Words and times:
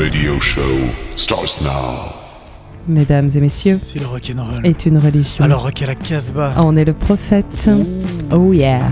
radio 0.00 0.40
show 0.40 0.60
starts 1.14 1.60
now. 1.60 2.12
Mesdames 2.88 3.28
et 3.34 3.40
messieurs, 3.40 3.78
si 3.82 3.98
le 3.98 4.06
rock'n'roll 4.06 4.64
est 4.64 4.86
une 4.86 4.98
religion, 4.98 5.44
alors 5.44 5.62
rock 5.62 5.82
à 5.82 5.86
la 5.86 5.94
Casbah, 5.94 6.54
ah, 6.56 6.64
on 6.64 6.76
est 6.76 6.84
le 6.84 6.94
prophète. 6.94 7.70
Oh 8.32 8.52
yeah. 8.52 8.90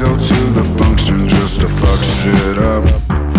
go 0.00 0.16
to 0.16 0.34
the 0.54 0.64
function 0.78 1.28
just 1.28 1.60
to 1.60 1.68
fuck 1.68 2.02
shit 2.02 2.56
up. 2.56 3.29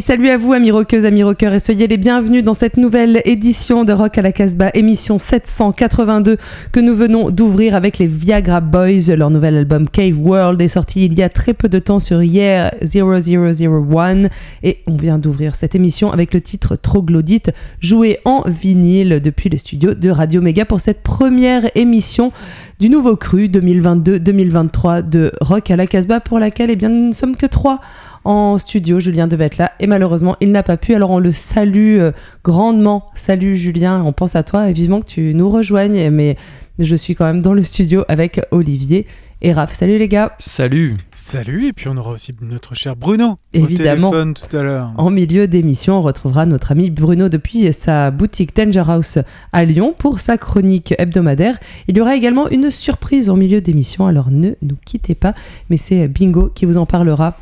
Salut 0.00 0.28
à 0.28 0.36
vous, 0.36 0.52
amis 0.52 0.70
rockeuses, 0.70 1.04
amis 1.04 1.22
rockeurs, 1.22 1.54
et 1.54 1.60
soyez 1.60 1.86
les 1.86 1.96
bienvenus 1.96 2.44
dans 2.44 2.54
cette 2.54 2.76
nouvelle 2.76 3.22
édition 3.24 3.84
de 3.84 3.92
Rock 3.92 4.18
à 4.18 4.22
la 4.22 4.32
Casbah, 4.32 4.70
émission 4.74 5.18
782 5.18 6.36
que 6.70 6.80
nous 6.80 6.94
venons 6.94 7.30
d'ouvrir 7.30 7.74
avec 7.74 7.98
les 7.98 8.06
Viagra 8.06 8.60
Boys. 8.60 9.14
Leur 9.16 9.30
nouvel 9.30 9.56
album 9.56 9.88
Cave 9.88 10.20
World 10.20 10.60
est 10.60 10.68
sorti 10.68 11.06
il 11.06 11.14
y 11.14 11.22
a 11.22 11.28
très 11.28 11.54
peu 11.54 11.68
de 11.68 11.78
temps 11.78 12.00
sur 12.00 12.22
hier 12.22 12.74
0001 12.82 14.28
et 14.62 14.78
on 14.86 14.96
vient 14.96 15.18
d'ouvrir 15.18 15.56
cette 15.56 15.74
émission 15.74 16.10
avec 16.10 16.34
le 16.34 16.40
titre 16.40 16.76
Troglodyte, 16.76 17.52
joué 17.80 18.18
en 18.24 18.42
vinyle 18.46 19.20
depuis 19.22 19.48
le 19.48 19.56
studio 19.56 19.94
de 19.94 20.10
Radio 20.10 20.42
Méga 20.42 20.64
pour 20.64 20.80
cette 20.80 21.02
première 21.02 21.70
émission 21.74 22.32
du 22.78 22.90
nouveau 22.90 23.16
cru 23.16 23.46
2022-2023 23.46 25.08
de 25.08 25.32
Rock 25.40 25.70
à 25.70 25.76
la 25.76 25.86
Casbah 25.86 26.20
pour 26.20 26.38
laquelle 26.38 26.70
eh 26.70 26.76
bien, 26.76 26.90
nous 26.90 27.08
ne 27.08 27.12
sommes 27.12 27.36
que 27.36 27.46
trois 27.46 27.80
en 28.24 28.58
studio. 28.58 29.00
Julien 29.00 29.26
devait 29.26 29.46
être 29.46 29.56
là 29.56 29.72
et 29.80 29.86
malheureusement 29.86 30.36
il 30.40 30.52
n'a 30.52 30.62
pas 30.62 30.76
pu. 30.76 30.94
Alors 30.94 31.10
on 31.10 31.18
le 31.18 31.32
salue 31.32 31.98
euh, 31.98 32.12
grandement. 32.44 33.06
Salut 33.14 33.56
Julien, 33.56 34.02
on 34.04 34.12
pense 34.12 34.36
à 34.36 34.42
toi 34.42 34.68
et 34.68 34.74
vivement 34.74 35.00
que 35.00 35.06
tu 35.06 35.32
nous 35.34 35.48
rejoignes. 35.48 36.10
Mais 36.10 36.36
je 36.78 36.94
suis 36.96 37.14
quand 37.14 37.24
même 37.24 37.40
dans 37.40 37.54
le 37.54 37.62
studio 37.62 38.04
avec 38.08 38.40
Olivier 38.50 39.06
et 39.42 39.52
Raph. 39.52 39.72
Salut 39.74 39.98
les 39.98 40.08
gars 40.08 40.34
Salut 40.38 40.96
Salut, 41.14 41.68
et 41.68 41.72
puis 41.72 41.88
on 41.88 41.96
aura 41.96 42.12
aussi 42.12 42.32
notre 42.40 42.74
cher 42.74 42.96
Bruno 42.96 43.36
Évidemment. 43.52 44.08
au 44.08 44.10
téléphone 44.12 44.34
tout 44.34 44.56
à 44.56 44.62
l'heure. 44.62 44.92
En 44.96 45.10
milieu 45.10 45.46
d'émission, 45.46 45.98
on 45.98 46.02
retrouvera 46.02 46.46
notre 46.46 46.72
ami 46.72 46.90
Bruno 46.90 47.28
depuis 47.28 47.72
sa 47.72 48.10
boutique 48.10 48.56
Danger 48.56 48.84
House 48.88 49.18
à 49.52 49.64
Lyon 49.64 49.94
pour 49.96 50.20
sa 50.20 50.38
chronique 50.38 50.94
hebdomadaire. 50.98 51.58
Il 51.88 51.96
y 51.96 52.00
aura 52.00 52.16
également 52.16 52.48
une 52.48 52.70
surprise 52.70 53.30
en 53.30 53.36
milieu 53.36 53.60
d'émission, 53.60 54.06
alors 54.06 54.30
ne 54.30 54.52
nous 54.62 54.76
quittez 54.84 55.14
pas, 55.14 55.34
mais 55.70 55.76
c'est 55.76 56.08
Bingo 56.08 56.50
qui 56.54 56.64
vous 56.64 56.76
en 56.76 56.86
parlera 56.86 57.36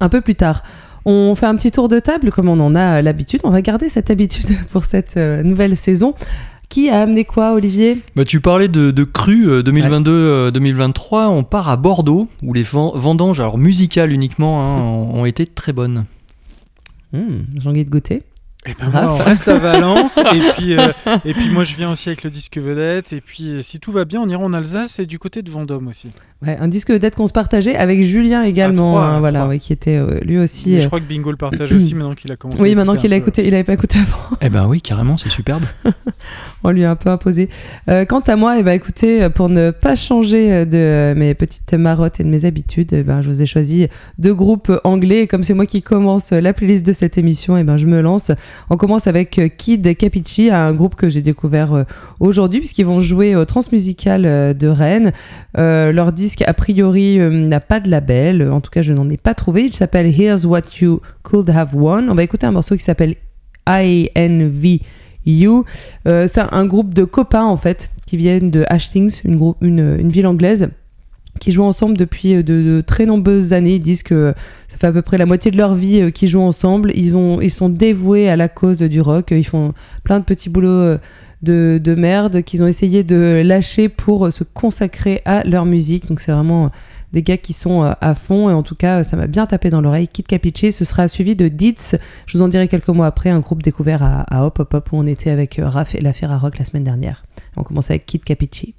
un 0.00 0.08
peu 0.08 0.20
plus 0.20 0.34
tard. 0.34 0.62
On 1.04 1.34
fait 1.34 1.46
un 1.46 1.56
petit 1.56 1.72
tour 1.72 1.88
de 1.88 1.98
table 1.98 2.30
comme 2.30 2.48
on 2.48 2.60
en 2.60 2.74
a 2.74 3.02
l'habitude. 3.02 3.40
On 3.44 3.50
va 3.50 3.62
garder 3.62 3.88
cette 3.88 4.10
habitude 4.10 4.56
pour 4.70 4.84
cette 4.84 5.16
euh, 5.16 5.42
nouvelle 5.42 5.76
saison. 5.76 6.14
Qui 6.72 6.88
a 6.88 7.02
amené 7.02 7.26
quoi, 7.26 7.52
Olivier 7.52 7.98
bah, 8.16 8.24
Tu 8.24 8.40
parlais 8.40 8.66
de, 8.68 8.90
de 8.92 9.04
cru 9.04 9.46
euh, 9.50 9.62
2022-2023. 9.62 11.28
On 11.28 11.44
part 11.44 11.68
à 11.68 11.76
Bordeaux, 11.76 12.28
où 12.42 12.54
les 12.54 12.62
ven- 12.62 12.92
vendanges, 12.94 13.40
alors 13.40 13.58
musicales 13.58 14.10
uniquement, 14.10 14.62
hein, 14.62 14.80
ont, 14.80 15.20
ont 15.20 15.24
été 15.26 15.44
très 15.44 15.74
bonnes. 15.74 16.06
Hmm, 17.12 17.40
J'ai 17.58 17.68
envie 17.68 17.84
de 17.84 17.90
goûter. 17.90 18.22
Et 18.64 18.74
ben 18.78 18.90
moi, 18.90 19.14
on 19.14 19.16
reste 19.16 19.48
à 19.48 19.58
Valence, 19.58 20.18
et 20.18 20.52
puis, 20.56 20.78
euh, 20.78 20.92
et 21.24 21.34
puis 21.34 21.50
moi 21.50 21.64
je 21.64 21.74
viens 21.74 21.90
aussi 21.90 22.08
avec 22.08 22.22
le 22.22 22.30
disque 22.30 22.58
vedette, 22.58 23.12
et 23.12 23.20
puis 23.20 23.54
euh, 23.54 23.62
si 23.62 23.80
tout 23.80 23.90
va 23.90 24.04
bien, 24.04 24.20
on 24.20 24.28
ira 24.28 24.40
en 24.40 24.52
Alsace 24.52 25.00
et 25.00 25.06
du 25.06 25.18
côté 25.18 25.42
de 25.42 25.50
Vendôme 25.50 25.88
aussi. 25.88 26.10
Ouais, 26.44 26.56
un 26.58 26.66
disque 26.66 26.88
peut-être 26.88 27.14
qu'on 27.14 27.28
se 27.28 27.32
partageait 27.32 27.76
avec 27.76 28.02
Julien 28.02 28.42
également, 28.42 28.94
trois, 28.94 29.04
hein, 29.04 29.20
voilà, 29.20 29.46
ouais, 29.46 29.60
qui 29.60 29.72
était 29.72 29.96
euh, 29.96 30.18
lui 30.22 30.38
aussi. 30.38 30.70
Mais 30.70 30.80
je 30.80 30.84
euh, 30.84 30.88
crois 30.88 30.98
que 30.98 31.04
Bingo 31.04 31.30
le 31.30 31.36
partage 31.36 31.72
aussi 31.74 31.94
maintenant 31.94 32.14
qu'il 32.14 32.32
a 32.32 32.36
commencé. 32.36 32.60
oui, 32.60 32.72
à 32.72 32.74
maintenant 32.74 32.96
qu'il 32.96 33.12
a 33.12 33.16
écouté, 33.16 33.46
il 33.46 33.54
avait 33.54 33.62
pas 33.62 33.74
écouté 33.74 33.98
avant. 34.00 34.36
Eh 34.40 34.48
ben 34.48 34.66
oui, 34.66 34.80
carrément, 34.80 35.16
c'est 35.16 35.28
superbe. 35.28 35.62
On 36.64 36.70
lui 36.70 36.84
a 36.84 36.90
un 36.90 36.96
peu 36.96 37.10
imposé. 37.10 37.48
Euh, 37.88 38.04
quant 38.04 38.20
à 38.20 38.34
moi, 38.34 38.58
eh 38.58 38.64
ben, 38.64 38.72
écoutez, 38.72 39.28
pour 39.30 39.48
ne 39.50 39.70
pas 39.70 39.94
changer 39.94 40.66
de 40.66 41.14
mes 41.16 41.34
petites 41.34 41.74
marottes 41.74 42.18
et 42.18 42.24
de 42.24 42.28
mes 42.28 42.44
habitudes, 42.44 42.92
eh 42.92 43.04
ben, 43.04 43.22
je 43.22 43.30
vous 43.30 43.40
ai 43.40 43.46
choisi 43.46 43.86
deux 44.18 44.34
groupes 44.34 44.72
anglais. 44.82 45.22
Et 45.22 45.26
comme 45.28 45.44
c'est 45.44 45.54
moi 45.54 45.66
qui 45.66 45.82
commence 45.82 46.32
la 46.32 46.52
playlist 46.52 46.84
de 46.84 46.92
cette 46.92 47.18
émission, 47.18 47.56
eh 47.56 47.62
ben, 47.62 47.76
je 47.76 47.86
me 47.86 48.00
lance. 48.00 48.32
On 48.70 48.76
commence 48.76 49.06
avec 49.06 49.38
euh, 49.38 49.48
Kid 49.48 49.96
Capici, 49.96 50.50
un 50.50 50.72
groupe 50.72 50.94
que 50.94 51.08
j'ai 51.08 51.22
découvert 51.22 51.74
euh, 51.74 51.84
aujourd'hui, 52.20 52.60
puisqu'ils 52.60 52.86
vont 52.86 53.00
jouer 53.00 53.36
au 53.36 53.44
Transmusical 53.44 54.24
euh, 54.24 54.54
de 54.54 54.68
Rennes. 54.68 55.12
Leur 55.56 56.12
disque, 56.12 56.42
a 56.46 56.54
priori, 56.54 57.18
n'a 57.18 57.60
pas 57.60 57.80
de 57.80 57.90
label. 57.90 58.48
En 58.50 58.60
tout 58.60 58.70
cas, 58.70 58.82
je 58.82 58.92
n'en 58.92 59.08
ai 59.08 59.16
pas 59.16 59.34
trouvé. 59.34 59.64
Il 59.64 59.74
s'appelle 59.74 60.06
Here's 60.06 60.44
What 60.44 60.62
You 60.80 61.00
Could 61.22 61.50
Have 61.50 61.74
Won. 61.74 62.08
On 62.08 62.14
va 62.14 62.22
écouter 62.22 62.46
un 62.46 62.52
morceau 62.52 62.76
qui 62.76 62.82
s'appelle 62.82 63.16
INV. 63.66 64.80
You. 65.24 65.64
C'est 66.04 66.40
un 66.50 66.66
groupe 66.66 66.94
de 66.94 67.04
copains 67.04 67.44
en 67.44 67.56
fait 67.56 67.90
qui 68.06 68.16
viennent 68.16 68.50
de 68.50 68.64
Hastings, 68.68 69.20
une, 69.24 70.08
ville 70.08 70.26
anglaise, 70.26 70.68
qui 71.38 71.52
jouent 71.52 71.62
ensemble 71.62 71.96
depuis 71.96 72.34
de, 72.34 72.42
de 72.42 72.82
très 72.84 73.06
nombreuses 73.06 73.52
années. 73.52 73.76
Ils 73.76 73.82
disent 73.82 74.02
que 74.02 74.34
fait 74.82 74.88
à 74.88 74.92
peu 74.92 75.02
près 75.02 75.16
la 75.16 75.26
moitié 75.26 75.50
de 75.50 75.56
leur 75.56 75.74
vie 75.74 76.00
euh, 76.00 76.10
qu'ils 76.10 76.28
jouent 76.28 76.42
ensemble. 76.42 76.92
Ils, 76.94 77.16
ont, 77.16 77.40
ils 77.40 77.50
sont 77.50 77.68
dévoués 77.68 78.28
à 78.28 78.36
la 78.36 78.48
cause 78.48 78.78
du 78.80 79.00
rock. 79.00 79.30
Ils 79.30 79.46
font 79.46 79.72
plein 80.02 80.18
de 80.18 80.24
petits 80.24 80.50
boulots 80.50 80.68
euh, 80.68 80.98
de, 81.42 81.80
de 81.82 81.94
merde 81.94 82.42
qu'ils 82.42 82.62
ont 82.62 82.66
essayé 82.66 83.04
de 83.04 83.42
lâcher 83.44 83.88
pour 83.88 84.26
euh, 84.26 84.30
se 84.30 84.42
consacrer 84.42 85.22
à 85.24 85.44
leur 85.44 85.66
musique. 85.66 86.08
Donc 86.08 86.20
c'est 86.20 86.32
vraiment 86.32 86.70
des 87.12 87.22
gars 87.22 87.36
qui 87.36 87.52
sont 87.52 87.82
à 87.82 88.14
fond 88.14 88.48
et 88.48 88.54
en 88.54 88.62
tout 88.62 88.74
cas 88.74 89.04
ça 89.04 89.18
m'a 89.18 89.26
bien 89.26 89.46
tapé 89.46 89.70
dans 89.70 89.82
l'oreille. 89.82 90.08
Kid 90.08 90.26
Capiche, 90.26 90.70
ce 90.70 90.84
sera 90.84 91.06
suivi 91.08 91.36
de 91.36 91.46
Ditz. 91.48 91.94
Je 92.26 92.38
vous 92.38 92.42
en 92.42 92.48
dirai 92.48 92.68
quelques 92.68 92.88
mois 92.88 93.06
après, 93.06 93.28
un 93.30 93.40
groupe 93.40 93.62
découvert 93.62 94.02
à, 94.02 94.46
Hop 94.46 94.58
Hop 94.58 94.74
Hop 94.74 94.92
où 94.92 94.96
on 94.96 95.06
était 95.06 95.30
avec 95.30 95.60
Raph 95.62 95.94
et 95.94 96.00
l'affaire 96.00 96.32
à 96.32 96.38
Rock 96.38 96.58
la 96.58 96.64
semaine 96.64 96.84
dernière. 96.84 97.22
On 97.56 97.64
commence 97.64 97.90
avec 97.90 98.06
Kid 98.06 98.24
Capiche. 98.24 98.72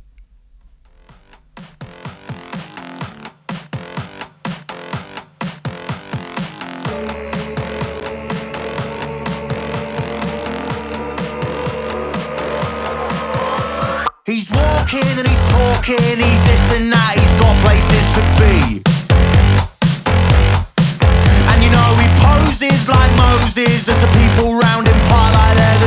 Walking 14.84 15.18
and 15.18 15.28
he's 15.28 15.50
talking, 15.50 16.18
he's 16.20 16.44
this 16.46 16.76
and 16.76 16.92
that, 16.92 17.16
he's 17.16 17.34
got 17.40 17.56
places 17.64 18.06
to 18.16 18.22
be. 18.40 18.84
And 21.52 21.64
you 21.64 21.72
know 21.72 21.90
he 22.04 22.08
poses 22.20 22.90
like 22.90 23.12
Moses 23.16 23.88
as 23.88 24.00
the 24.02 24.12
people 24.20 24.60
round 24.60 24.88
him 24.88 25.00
part 25.08 25.34
like 25.34 25.56
they're 25.58 25.80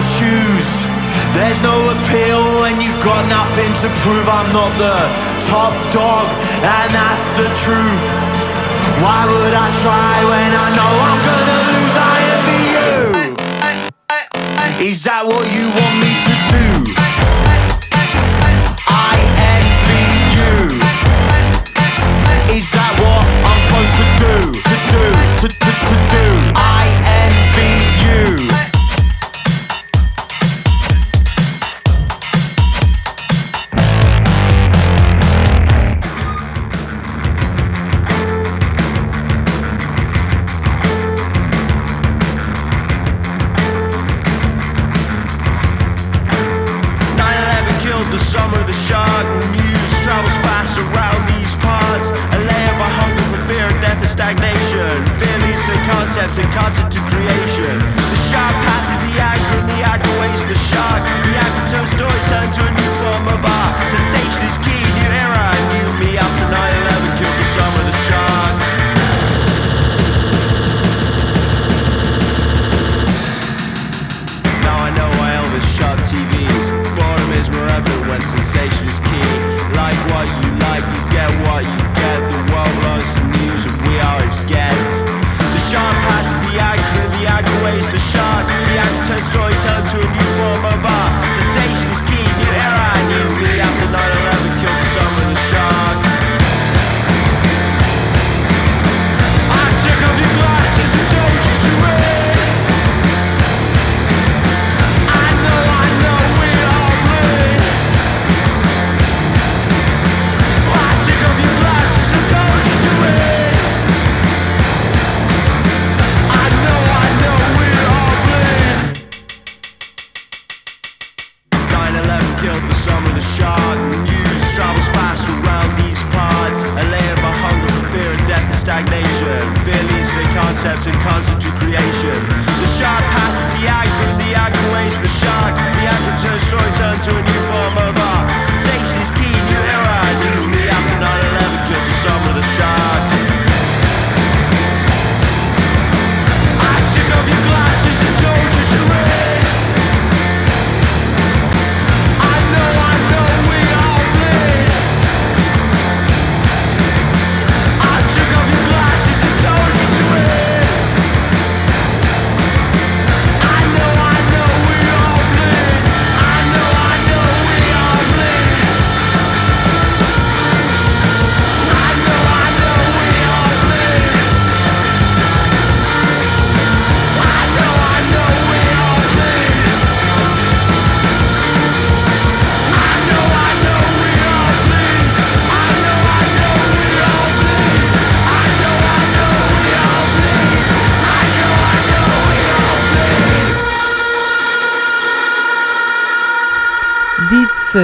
shoes. 0.00 0.88
There's 1.36 1.60
no 1.62 1.76
appeal 1.94 2.42
when 2.60 2.80
you've 2.80 3.02
got 3.04 3.22
nothing 3.28 3.72
to 3.84 3.88
prove. 4.02 4.26
I'm 4.28 4.50
not 4.52 4.72
the 4.80 4.96
top 5.52 5.74
dog, 5.92 6.26
and 6.64 6.88
that's 6.94 7.26
the 7.40 7.48
truth. 7.64 8.06
Why 9.04 9.20
would 9.28 9.54
I 9.54 9.68
try 9.84 10.14
when 10.32 10.50
I 10.64 10.68
know 10.76 10.92
I'm 11.08 11.20
gonna 11.28 11.58
lose? 11.70 11.96
I 11.96 12.16
envy 12.34 12.62
you. 12.76 12.90
Is 14.90 15.04
that 15.04 15.22
what 15.28 15.44
you 15.52 15.68
want 15.76 15.96
me 16.00 16.12
to 16.28 16.34
do? 16.56 16.66
I 18.88 19.14
envy 19.52 20.08
you. 20.36 20.80
Is 22.56 22.66
that 22.72 22.92
what 23.04 23.19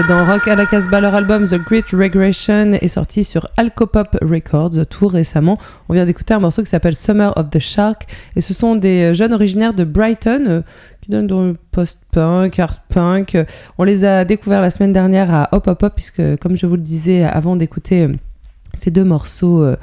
dans 0.09 0.25
Rock 0.25 0.47
à 0.47 0.55
la 0.55 0.67
Casbah, 0.67 1.01
leur 1.01 1.15
album 1.15 1.45
The 1.45 1.57
Great 1.57 1.91
Regression 1.91 2.75
est 2.75 2.89
sorti 2.89 3.25
sur 3.25 3.49
Alcopop 3.57 4.17
Records 4.23 4.87
tout 4.89 5.09
récemment. 5.09 5.59
On 5.89 5.95
vient 5.95 6.05
d'écouter 6.05 6.35
un 6.35 6.39
morceau 6.39 6.63
qui 6.63 6.69
s'appelle 6.69 6.95
Summer 6.95 7.33
of 7.37 7.51
the 7.51 7.59
Shark 7.59 8.07
et 8.37 8.41
ce 8.41 8.55
sont 8.55 8.77
des 8.77 9.15
jeunes 9.15 9.33
originaires 9.33 9.75
de 9.75 9.85
Brighton 9.85 10.45
euh, 10.47 10.61
qui 11.01 11.11
donnent 11.11 11.27
dans 11.27 11.43
le 11.43 11.57
post-punk, 11.73 12.59
art-punk. 12.59 13.37
On 13.79 13.85
les 13.85 14.05
a 14.05 14.25
découverts 14.25 14.61
la 14.61 14.71
semaine 14.71 14.93
dernière 14.93 15.35
à 15.35 15.49
Hop 15.53 15.67
Hop 15.67 15.83
Hop 15.83 15.95
puisque 15.97 16.37
comme 16.37 16.57
je 16.57 16.67
vous 16.67 16.77
le 16.77 16.83
disais 16.83 17.25
avant 17.25 17.57
d'écouter 17.57 18.03
euh, 18.03 18.15
ces 18.75 18.91
deux 18.91 19.05
morceaux 19.05 19.63
euh, 19.63 19.77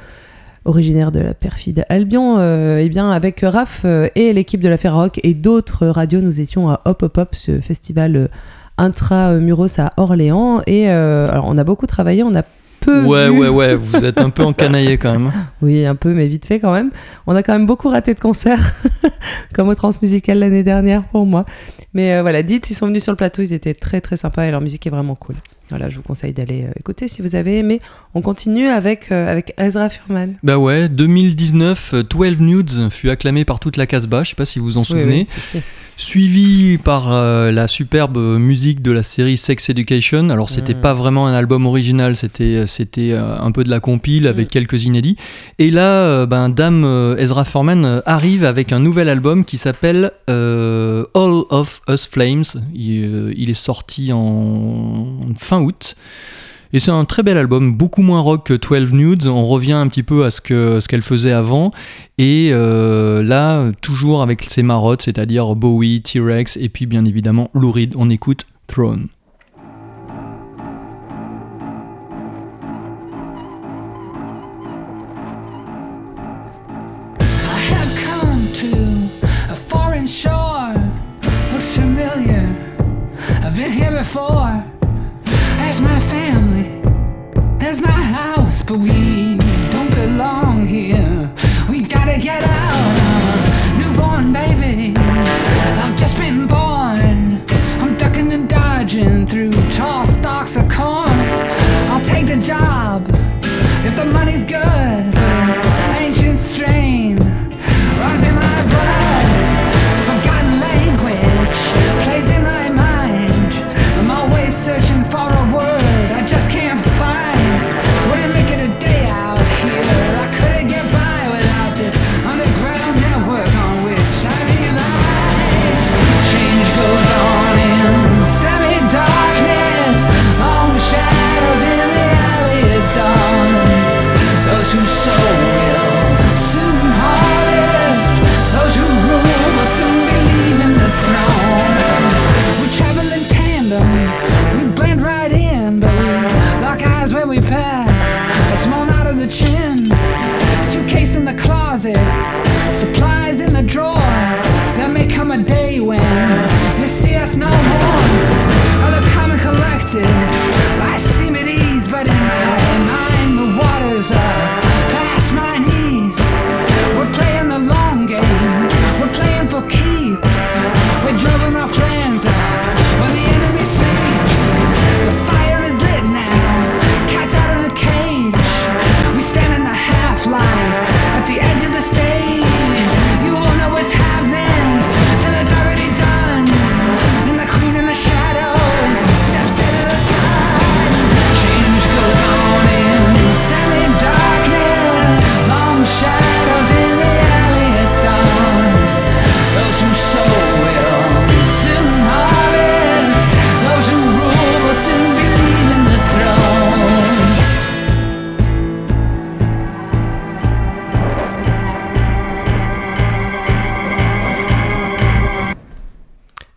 originaires 0.65 1.12
de 1.12 1.20
la 1.20 1.34
perfide 1.34 1.86
Albion, 1.89 2.38
euh, 2.39 2.77
eh 2.77 2.89
bien 2.89 3.12
avec 3.12 3.42
Raph 3.42 3.82
euh, 3.86 4.08
et 4.15 4.34
l'équipe 4.34 4.62
de 4.62 4.70
la 4.70 4.77
Ferroc 4.77 5.20
et 5.24 5.34
d'autres 5.34 5.88
radios, 5.88 6.22
nous 6.22 6.39
étions 6.39 6.70
à 6.70 6.82
Hop 6.86 7.03
Hop 7.03 7.18
Hop, 7.18 7.36
ce 7.36 7.60
festival 7.60 8.15
euh, 8.15 8.27
intra-muros 8.77 9.80
à 9.80 9.92
Orléans. 9.98 10.62
Et 10.68 10.89
euh, 10.89 11.30
alors, 11.32 11.46
on 11.48 11.58
a 11.58 11.63
beaucoup 11.63 11.88
travaillé, 11.88 12.24
on 12.24 12.36
a 12.36 12.44
peu. 12.80 13.03
Ouais, 13.03 13.30
vu. 13.30 13.39
ouais, 13.39 13.50
ouais, 13.50 13.75
vous 13.75 14.03
êtes 14.03 14.18
un 14.18 14.30
peu 14.30 14.44
encanaillé 14.44 14.98
quand 14.98 15.12
même. 15.12 15.32
Oui, 15.62 15.86
un 15.86 15.96
peu, 15.96 16.13
mais 16.13 16.27
vite 16.27 16.46
fait 16.46 16.60
quand 16.60 16.74
même. 16.74 16.92
On 17.27 17.36
a 17.36 17.44
quand 17.44 17.53
même 17.53 17.65
beaucoup 17.65 17.89
raté 17.89 18.13
de 18.13 18.20
concerts, 18.20 18.75
comme 19.53 19.70
au 19.70 19.75
Transmusical 19.75 20.39
l'année 20.39 20.63
dernière 20.63 21.03
pour 21.03 21.25
moi. 21.25 21.46
Mais 21.94 22.13
euh, 22.13 22.22
voilà, 22.22 22.44
dites, 22.44 22.70
ils 22.70 22.75
sont 22.75 22.88
venus 22.88 23.03
sur 23.03 23.12
le 23.12 23.18
plateau, 23.18 23.42
ils 23.42 23.53
étaient 23.53 23.74
très 23.74 24.01
très 24.01 24.18
sympas 24.18 24.46
et 24.46 24.51
leur 24.51 24.62
musique 24.62 24.86
est 24.88 24.92
vraiment 24.92 25.15
cool. 25.15 25.36
Voilà, 25.74 25.89
je 25.89 25.96
vous 25.96 26.03
conseille 26.03 26.34
d'aller 26.34 26.65
euh, 26.65 26.72
écouter 26.80 27.08
si 27.08 27.24
vous 27.24 27.34
avez 27.34 27.58
aimé. 27.58 27.82
On 28.13 28.22
continue 28.22 28.68
avec, 28.68 29.12
euh, 29.12 29.27
avec 29.32 29.56
Ezra 29.58 29.89
Furman. 29.89 30.36
Bah 30.44 30.60
ouais, 30.60 30.88
2019, 30.88 31.94
euh, 31.96 32.03
12 32.03 32.42
Nudes 32.42 32.89
fut 32.92 33.10
acclamé 33.10 33.44
par 33.44 33.60
toute 33.60 33.75
la 33.75 33.88
Casbah, 33.88 34.24
je 34.24 34.30
sais 34.30 34.36
pas 34.36 34.46
si 34.46 34.60
vous 34.60 34.65
vous 34.65 34.77
en 34.77 34.84
souvenez. 34.84 35.22
oui, 35.22 35.25
si, 35.25 35.39
si. 35.42 35.58
Suivi 35.96 36.80
par 36.80 37.12
euh, 37.13 37.51
la 37.51 37.68
superbe 37.68 38.18
musique 38.18 38.82
de 38.82 38.92
la 38.92 39.03
série 39.03 39.38
Sex 39.38 39.70
Education. 39.70 40.30
Alors 40.30 40.50
c'était 40.50 40.74
Mm. 40.74 40.82
pas 40.82 40.94
vraiment 40.96 41.27
un 41.27 41.34
album 41.34 41.65
original, 41.68 42.15
c'était 42.15 42.65
c'était 42.65 43.12
euh, 43.12 43.38
un 43.39 43.51
peu 43.51 43.63
de 43.63 43.70
la 43.70 43.80
compile 43.80 44.25
avec 44.27 44.48
Mm. 44.48 44.50
quelques 44.50 44.84
inédits. 44.86 45.18
Et 45.60 45.70
là, 45.70 45.88
euh, 46.01 46.25
ben 46.25 46.50
Dame 46.50 46.84
euh, 46.84 47.15
Ezra 47.18 47.46
Furman 47.46 47.86
euh, 47.86 48.01
arrive 48.08 48.44
avec 48.44 48.72
un 48.74 48.80
nouvel 48.80 49.08
album 49.08 49.46
qui 49.46 49.60
s'appelle 49.60 50.12
euh, 50.32 51.06
All 51.13 51.44
of 51.51 51.82
Us 51.88 52.08
Flames. 52.08 52.44
Il, 52.74 53.06
euh, 53.06 53.34
il 53.38 53.51
est 53.51 53.53
sorti 53.53 54.12
en 54.13 55.20
fin 55.38 55.62
Et 56.75 56.79
c'est 56.79 56.91
un 56.91 57.05
très 57.05 57.22
bel 57.22 57.38
album, 57.38 57.75
beaucoup 57.75 58.01
moins 58.01 58.20
rock 58.20 58.48
que 58.48 58.53
12 58.53 58.93
Nudes. 58.93 59.27
On 59.27 59.46
revient 59.46 59.74
un 59.74 59.88
petit 59.88 60.01
peu 60.01 60.25
à 60.25 60.32
ce 60.32 60.41
que 60.41 60.79
ce 60.79 60.88
qu'elle 60.88 61.03
faisait 61.03 61.32
avant. 61.32 61.70
Et 62.17 62.50
euh, 62.51 63.22
là, 63.24 63.72
toujours 63.82 64.24
avec 64.24 64.41
ses 64.43 64.63
marottes, 64.63 65.03
c'est-à-dire 65.03 65.55
Bowie, 65.55 66.01
T-Rex 66.01 66.58
et 66.58 66.70
puis 66.70 66.88
bien 66.88 67.05
évidemment 67.05 67.51
Lou 67.53 67.72
Reed. 67.72 67.93
On 67.96 68.10
écoute 68.10 68.48
Throne. 68.65 69.08
We. 88.74 89.12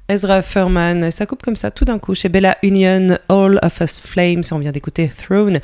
Ezra 0.09 0.41
Furman, 0.41 1.11
ça 1.11 1.27
coupe 1.27 1.43
comme 1.43 1.57
ça 1.57 1.73
tout 1.73 1.85
d'un 1.85 1.99
coup 1.99 2.15
chez 2.15 2.29
Bella 2.29 2.57
Union, 2.63 3.19
All 3.29 3.59
of 3.61 3.81
Us 3.81 3.99
Flames, 3.99 4.45
on 4.53 4.59
vient 4.59 4.71
d'écouter 4.71 5.09
Throne. 5.09 5.59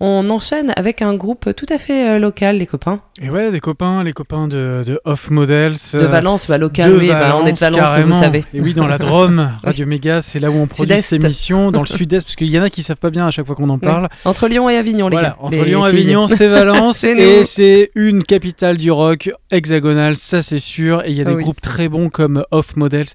On 0.00 0.30
enchaîne 0.30 0.72
avec 0.76 1.02
un 1.02 1.14
groupe 1.14 1.52
tout 1.56 1.66
à 1.70 1.78
fait 1.78 2.08
euh, 2.10 2.18
local, 2.20 2.58
les 2.58 2.66
copains. 2.66 3.00
Et 3.20 3.30
ouais, 3.30 3.50
des 3.50 3.58
copains, 3.58 4.04
les 4.04 4.12
copains 4.12 4.46
de, 4.46 4.84
de 4.86 5.00
Off 5.04 5.28
Models. 5.30 5.72
De 5.92 5.98
euh, 5.98 6.06
Valence, 6.06 6.46
bah, 6.46 6.56
local, 6.56 6.92
oui, 6.96 7.08
bah, 7.08 7.36
on 7.36 7.44
est 7.46 7.52
de 7.52 7.58
Valence, 7.58 7.90
comme 7.90 8.02
vous 8.04 8.12
savez. 8.12 8.44
Et 8.54 8.60
oui, 8.60 8.74
dans 8.74 8.86
la 8.86 8.98
Drôme, 8.98 9.50
Radio 9.64 9.86
Méga, 9.86 10.22
c'est 10.22 10.38
là 10.38 10.52
où 10.52 10.54
on 10.54 10.68
produit 10.68 10.96
ces 11.02 11.16
émissions, 11.16 11.72
dans 11.72 11.80
le 11.80 11.86
sud-est, 11.86 12.24
parce 12.24 12.36
qu'il 12.36 12.48
y 12.48 12.56
en 12.60 12.62
a 12.62 12.70
qui 12.70 12.84
savent 12.84 12.96
pas 12.98 13.10
bien 13.10 13.26
à 13.26 13.32
chaque 13.32 13.46
fois 13.46 13.56
qu'on 13.56 13.70
en 13.70 13.78
parle. 13.80 14.08
Entre 14.24 14.46
Lyon 14.46 14.70
et 14.70 14.76
Avignon, 14.76 15.08
les 15.08 15.14
Voilà, 15.16 15.30
gars. 15.30 15.36
entre 15.40 15.58
les 15.58 15.64
Lyon 15.64 15.84
et. 15.84 15.88
Avignon, 15.88 16.28
c'est 16.28 16.46
Valence, 16.48 17.02
et 17.02 17.44
c'est 17.44 17.90
une 17.96 18.22
capitale 18.22 18.76
du 18.76 18.92
rock 18.92 19.30
hexagonale, 19.50 20.16
ça 20.16 20.42
c'est 20.42 20.60
sûr. 20.60 21.04
Et 21.04 21.10
il 21.10 21.16
y 21.16 21.20
a 21.20 21.24
Ah 21.26 21.30
des 21.30 21.36
oui. 21.36 21.42
groupes 21.42 21.60
très 21.60 21.88
bons 21.88 22.08
comme 22.08 22.44
Off 22.52 22.76
Models. 22.76 23.06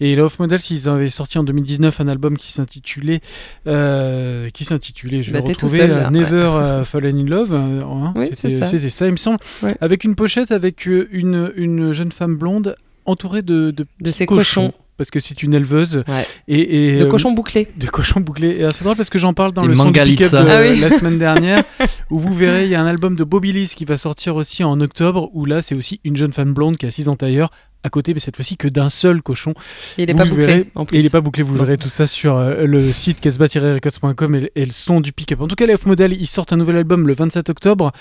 Et 0.00 0.18
Off 0.18 0.38
Models, 0.38 0.60
ils 0.70 0.88
avaient 0.88 1.10
sorti 1.10 1.36
en 1.38 1.44
2019 1.44 2.00
un 2.00 2.08
album 2.08 2.38
qui 2.38 2.50
s'intitulait, 2.50 3.20
euh, 3.66 4.48
qui 4.54 4.64
s'intitulait, 4.64 5.22
je 5.22 5.32
vais 5.32 5.40
Bah, 5.40 5.42
tout 5.42 5.48
retrouver, 5.52 5.82
euh, 5.82 6.06
Never 6.30 6.42
euh, 6.44 6.84
Fallen 6.84 7.18
in 7.18 7.24
Love. 7.26 7.52
euh, 7.52 7.82
hein, 7.84 8.12
Oui, 8.16 8.26
c'était 8.36 8.88
ça. 8.90 9.06
il 9.06 9.12
me 9.12 9.16
semble. 9.16 9.38
Ouais. 9.62 9.76
Avec 9.80 10.04
une 10.04 10.14
pochette 10.14 10.50
avec 10.52 10.86
euh, 10.88 11.08
une, 11.12 11.52
une 11.56 11.92
jeune 11.92 12.12
femme 12.12 12.36
blonde 12.36 12.76
entourée 13.04 13.42
de, 13.42 13.70
de, 13.70 13.86
petits 13.98 14.12
ses 14.12 14.26
cochons. 14.26 14.72
Parce 14.96 15.10
que 15.10 15.18
c'est 15.18 15.42
une 15.42 15.54
éleveuse. 15.54 16.04
Ouais. 16.08 16.26
Et, 16.46 16.92
et, 16.94 16.98
De 16.98 17.06
cochons 17.06 17.32
bouclés. 17.32 17.68
de 17.74 17.86
cochons 17.86 18.20
bouclés. 18.20 18.50
Et 18.60 18.70
c'est 18.70 18.84
drôle 18.84 18.96
parce 18.96 19.08
que 19.08 19.18
j'en 19.18 19.32
parle 19.32 19.52
dans 19.54 19.62
Des 19.62 19.68
le 19.68 19.74
son 19.74 19.84
du 19.86 19.92
pick-up 19.92 20.30
Mangalitsa. 20.30 20.44
de 20.44 20.48
Ah 20.50 20.60
oui. 20.60 20.78
la 20.78 20.90
semaine 20.90 21.16
dernière, 21.16 21.64
où 22.10 22.18
vous 22.18 22.34
verrez, 22.34 22.64
il 22.64 22.70
y 22.70 22.74
a 22.74 22.82
un 22.82 22.86
album 22.86 23.16
de 23.16 23.24
Bobby 23.24 23.50
Lee 23.52 23.72
qui 23.74 23.86
va 23.86 23.96
sortir 23.96 24.36
aussi 24.36 24.62
en 24.62 24.78
octobre, 24.82 25.30
où 25.32 25.46
là, 25.46 25.62
c'est 25.62 25.74
aussi 25.74 26.00
une 26.04 26.18
jeune 26.18 26.34
femme 26.34 26.52
blonde 26.52 26.76
qui 26.76 26.84
est 26.84 26.90
assise 26.90 27.08
en 27.08 27.16
tailleur 27.16 27.48
à 27.82 27.88
côté, 27.90 28.12
mais 28.14 28.20
cette 28.20 28.36
fois-ci 28.36 28.56
que 28.56 28.68
d'un 28.68 28.90
seul 28.90 29.22
cochon. 29.22 29.54
Il 29.98 30.08
est 30.10 30.12
Vous 30.12 30.18
pas 30.18 30.24
bouclé, 30.24 30.46
verrez. 30.46 30.66
en 30.74 30.84
plus. 30.84 30.96
Et 30.96 31.00
il 31.00 31.02
n'est 31.04 31.10
pas 31.10 31.20
bouclé, 31.20 31.42
vous 31.42 31.54
le 31.54 31.60
verrez 31.60 31.76
tout 31.76 31.88
ça 31.88 32.06
sur 32.06 32.36
euh, 32.36 32.64
le 32.66 32.92
site 32.92 33.20
casbah-records.com 33.20 34.34
et, 34.34 34.50
et 34.54 34.64
le 34.64 34.70
son 34.70 35.00
du 35.00 35.12
pick-up. 35.12 35.40
En 35.40 35.48
tout 35.48 35.54
cas, 35.56 35.66
les 35.66 35.76
F-Model, 35.76 36.12
ils 36.12 36.26
sortent 36.26 36.52
un 36.52 36.56
nouvel 36.56 36.76
album 36.76 37.06
le 37.06 37.14
27 37.14 37.50
octobre. 37.50 37.92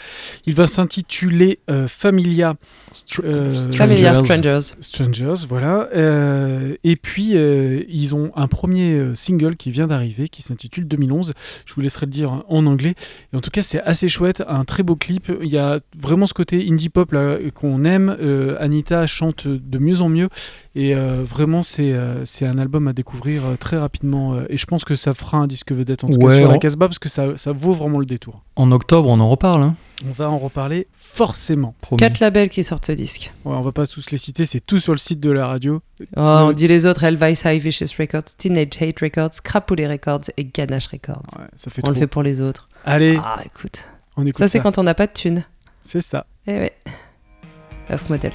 Il 0.46 0.54
va 0.54 0.68
s'intituler 0.68 1.60
euh, 1.70 1.88
Familia. 1.88 2.56
euh, 3.24 3.54
Familiar 3.72 4.16
Strangers. 4.26 4.60
Strangers. 4.80 5.46
Voilà. 5.48 5.88
Euh, 5.96 6.76
et 6.84 6.96
puis, 6.96 7.32
euh, 7.36 7.82
ils 7.90 8.16
ont 8.16 8.32
un 8.36 8.48
premier 8.48 8.94
euh, 8.96 9.16
single 9.16 9.56
qui 9.56 9.72
vient 9.72 9.88
d'arriver, 9.88 10.28
qui 10.28 10.42
s'intitule 10.42 10.88
2011. 10.88 11.34
Je 11.66 11.74
vous 11.74 11.82
laisserai 11.82 12.06
le 12.06 12.12
dire 12.12 12.44
en 12.48 12.66
anglais. 12.66 12.96
Et 13.34 13.36
en 13.38 13.40
tout 13.40 13.52
cas, 13.52 13.64
c'est 13.64 13.82
assez 13.84 14.10
chouette, 14.10 14.44
un 14.48 14.66
très 14.66 14.84
beau 14.84 14.96
clip. 14.96 15.32
Il 15.42 15.50
y 15.50 15.58
a 15.58 15.80
vraiment 15.98 16.26
ce 16.26 16.34
côté 16.34 16.66
indie 16.70 16.90
pop 16.90 17.12
là 17.12 17.38
qu'on 17.54 17.84
aime. 17.86 18.16
Euh, 18.22 18.56
Anita 18.60 19.08
chante 19.08 19.48
de 19.70 19.78
mieux 19.80 20.02
en 20.02 20.10
mieux. 20.10 20.30
Et 20.76 20.96
euh, 20.96 21.24
vraiment, 21.24 21.64
c'est 21.64 21.94
euh, 21.94 22.26
c'est 22.26 22.46
un 22.46 22.58
album 22.58 22.88
à 22.88 22.94
découvrir 22.94 23.46
euh, 23.46 23.56
très 23.56 23.78
rapidement. 23.78 24.34
euh, 24.34 24.46
et 24.50 24.58
je 24.58 24.66
pense 24.66 24.84
que 24.86 24.96
ça 24.96 25.14
fera 25.14 25.38
un 25.38 25.48
disque 25.48 25.72
vedette, 25.72 26.04
en 26.04 26.10
tout 26.10 26.18
cas 26.20 26.36
sur 26.38 26.48
la 26.50 26.56
on- 26.56 26.60
Casbah, 26.60 26.88
parce 26.88 27.00
que 27.00 27.10
ça, 27.10 27.38
ça 27.38 27.52
vaut 27.52 27.74
vraiment 27.74 28.00
le 28.00 28.06
détour. 28.06 28.42
En 28.56 28.72
octobre, 28.72 29.10
on 29.10 29.20
en 29.20 29.30
reparle. 29.30 29.64
Hein, 29.64 29.76
On 30.08 30.12
va 30.12 30.30
en 30.30 30.38
reparler 30.38 30.88
forcément. 30.94 31.76
promis. 31.82 31.98
Quatre 32.00 32.20
labels 32.20 32.50
qui 32.50 32.64
sortent 32.64 32.86
ce 32.86 32.92
disque. 32.92 33.34
Ouais, 33.46 33.56
on 33.56 33.62
va 33.62 33.72
pas 33.72 33.88
tous 33.88 34.10
les 34.12 34.18
citer, 34.18 34.46
c'est 34.46 34.60
tout 34.62 34.80
sur 34.80 34.94
le 34.94 34.98
site 35.00 35.20
de 35.20 35.32
la 35.32 35.48
radio. 35.48 35.82
Oh, 36.16 36.22
on 36.22 36.52
dit 36.54 36.68
les 36.68 36.86
autres 36.86 37.04
Elvis 37.04 37.42
High 37.46 37.62
Vicious 37.62 37.88
Records, 38.00 38.24
Teenage 38.38 38.82
Hate 38.82 39.00
Records, 39.02 39.42
Crapoulet 39.44 39.88
Records 39.88 40.30
et 40.38 40.46
Ganache 40.46 40.88
Records. 40.88 41.24
Ouais, 41.38 41.46
ça 41.56 41.70
fait 41.70 41.82
on 41.84 41.88
trop. 41.88 41.94
le 41.94 42.00
fait 42.00 42.08
pour 42.08 42.24
les 42.24 42.40
autres. 42.42 42.70
Allez, 42.86 43.20
Ah, 43.22 43.42
écoute. 43.46 43.84
on 44.16 44.24
écoute 44.26 44.38
Ça, 44.38 44.48
c'est 44.48 44.60
quand 44.60 44.78
on 44.78 44.84
n'a 44.84 44.94
pas 44.96 45.08
de 45.08 45.14
thunes. 45.14 45.44
C'est 45.82 46.02
ça. 46.02 46.26
Eh 46.48 46.52
ouais. 46.54 46.74
Off 47.92 48.10
Models. 48.10 48.34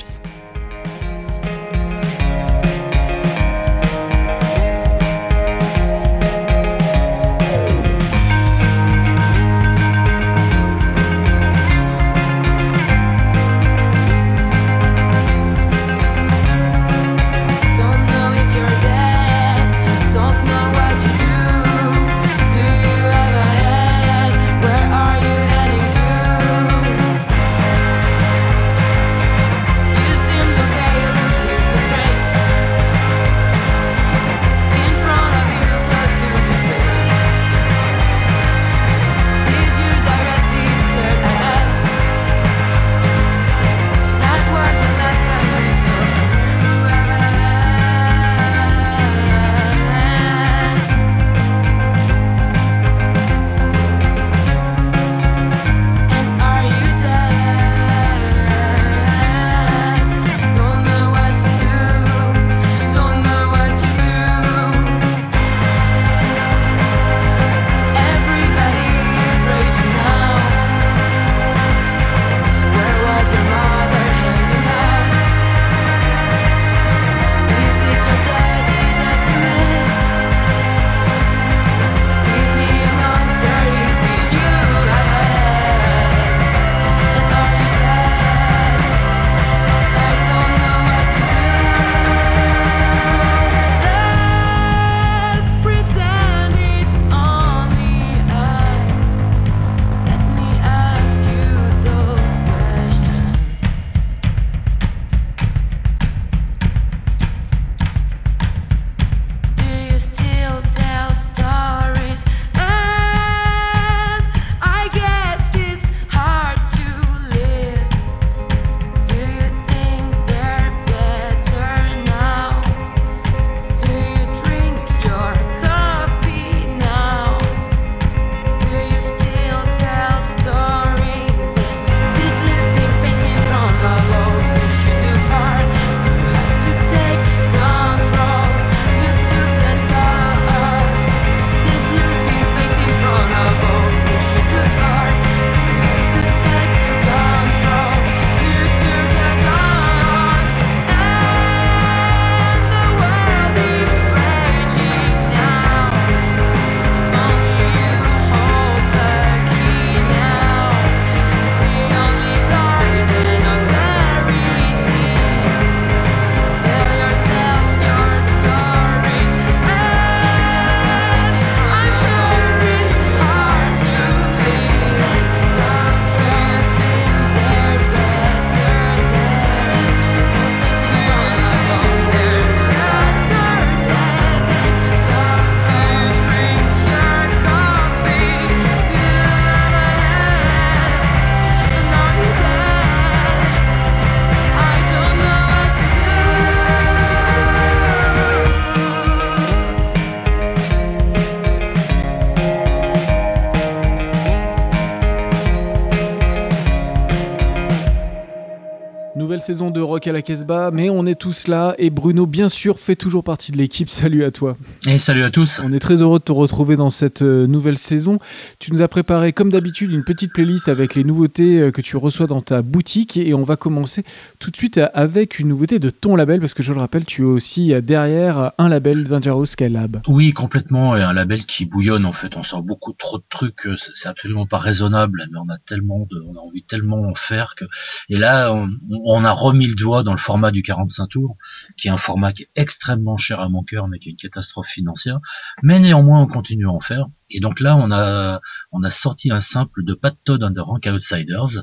Saison 209.40 209.70
de 209.70 209.80
Rock 209.80 210.06
à 210.06 210.12
la 210.12 210.22
Casbah, 210.22 210.70
mais 210.72 210.90
on 210.90 211.06
est 211.06 211.14
tous 211.18 211.46
là 211.48 211.74
et 211.78 211.90
Bruno, 211.90 212.26
bien 212.26 212.48
sûr, 212.48 212.78
fait 212.78 212.96
toujours 212.96 213.24
partie 213.24 213.52
de 213.52 213.56
l'équipe. 213.56 213.88
Salut 214.04 214.24
à 214.24 214.30
toi. 214.30 214.56
Et 214.86 214.98
salut 214.98 215.24
à 215.24 215.30
tous. 215.30 215.60
On 215.64 215.72
est 215.72 215.78
très 215.78 216.02
heureux 216.02 216.18
de 216.18 216.24
te 216.24 216.32
retrouver 216.32 216.76
dans 216.76 216.90
cette 216.90 217.22
euh, 217.22 217.46
nouvelle 217.46 217.78
saison. 217.78 218.18
Tu 218.58 218.72
nous 218.72 218.82
as 218.82 218.88
préparé, 218.88 219.32
comme 219.32 219.50
d'habitude, 219.50 219.90
une 219.92 220.04
petite 220.04 220.32
playlist 220.32 220.68
avec 220.68 220.94
les 220.94 221.04
nouveautés 221.04 221.60
euh, 221.60 221.70
que 221.70 221.80
tu 221.80 221.96
reçois 221.96 222.26
dans 222.26 222.40
ta 222.42 222.62
boutique 222.62 223.16
et 223.16 223.32
on 223.34 223.44
va 223.44 223.56
commencer 223.56 224.04
tout 224.38 224.50
de 224.50 224.56
suite 224.56 224.80
avec 224.94 225.38
une 225.38 225.48
nouveauté 225.48 225.78
de 225.78 225.90
ton 225.90 226.16
label 226.16 226.40
parce 226.40 226.54
que 226.54 226.62
je 226.62 226.72
le 226.72 226.80
rappelle, 226.80 227.04
tu 227.04 227.22
es 227.22 227.26
aussi 227.26 227.72
euh, 227.72 227.80
derrière 227.80 228.52
un 228.58 228.68
label 228.68 229.04
Dangerous 229.04 229.46
Skylab. 229.46 230.00
Oui, 230.08 230.32
complètement. 230.32 230.96
Et 230.96 231.02
un 231.02 231.12
label 231.12 231.44
qui 231.44 231.64
bouillonne 231.64 232.04
en 232.06 232.12
fait. 232.12 232.36
On 232.36 232.42
sort 232.42 232.62
beaucoup 232.62 232.92
trop 232.92 233.18
de 233.18 233.24
trucs. 233.30 233.66
euh, 233.66 233.74
C'est 233.76 234.08
absolument 234.08 234.46
pas 234.46 234.58
raisonnable, 234.58 235.24
mais 235.32 235.38
on 235.38 235.52
a 235.52 235.58
tellement 235.66 236.00
de, 236.10 236.16
on 236.28 236.36
a 236.36 236.40
envie 236.40 236.62
tellement 236.62 237.00
en 237.02 237.14
faire 237.14 237.54
que. 237.56 237.64
Et 238.08 238.16
là, 238.16 238.52
on, 238.52 238.68
on 239.06 239.23
a 239.24 239.32
remis 239.32 239.66
le 239.66 239.74
doigt 239.74 240.02
dans 240.02 240.12
le 240.12 240.18
format 240.18 240.50
du 240.50 240.62
45 240.62 241.08
tours, 241.08 241.36
qui 241.76 241.88
est 241.88 241.90
un 241.90 241.96
format 241.96 242.32
qui 242.32 242.44
est 242.44 242.50
extrêmement 242.56 243.16
cher 243.16 243.40
à 243.40 243.48
mon 243.48 243.62
cœur, 243.62 243.88
mais 243.88 243.98
qui 243.98 244.08
est 244.08 244.12
une 244.12 244.16
catastrophe 244.16 244.68
financière. 244.68 245.20
Mais 245.62 245.80
néanmoins, 245.80 246.20
on 246.20 246.26
continue 246.26 246.66
à 246.66 246.70
en 246.70 246.80
faire. 246.80 247.06
Et 247.30 247.40
donc 247.40 247.60
là, 247.60 247.76
on 247.76 247.90
a, 247.90 248.40
on 248.72 248.82
a 248.82 248.90
sorti 248.90 249.30
un 249.30 249.40
simple 249.40 249.84
de 249.84 249.94
Pat 249.94 250.14
Todd 250.24 250.42
and 250.42 250.52
the 250.52 250.58
Rank 250.58 250.86
Outsiders. 250.86 251.62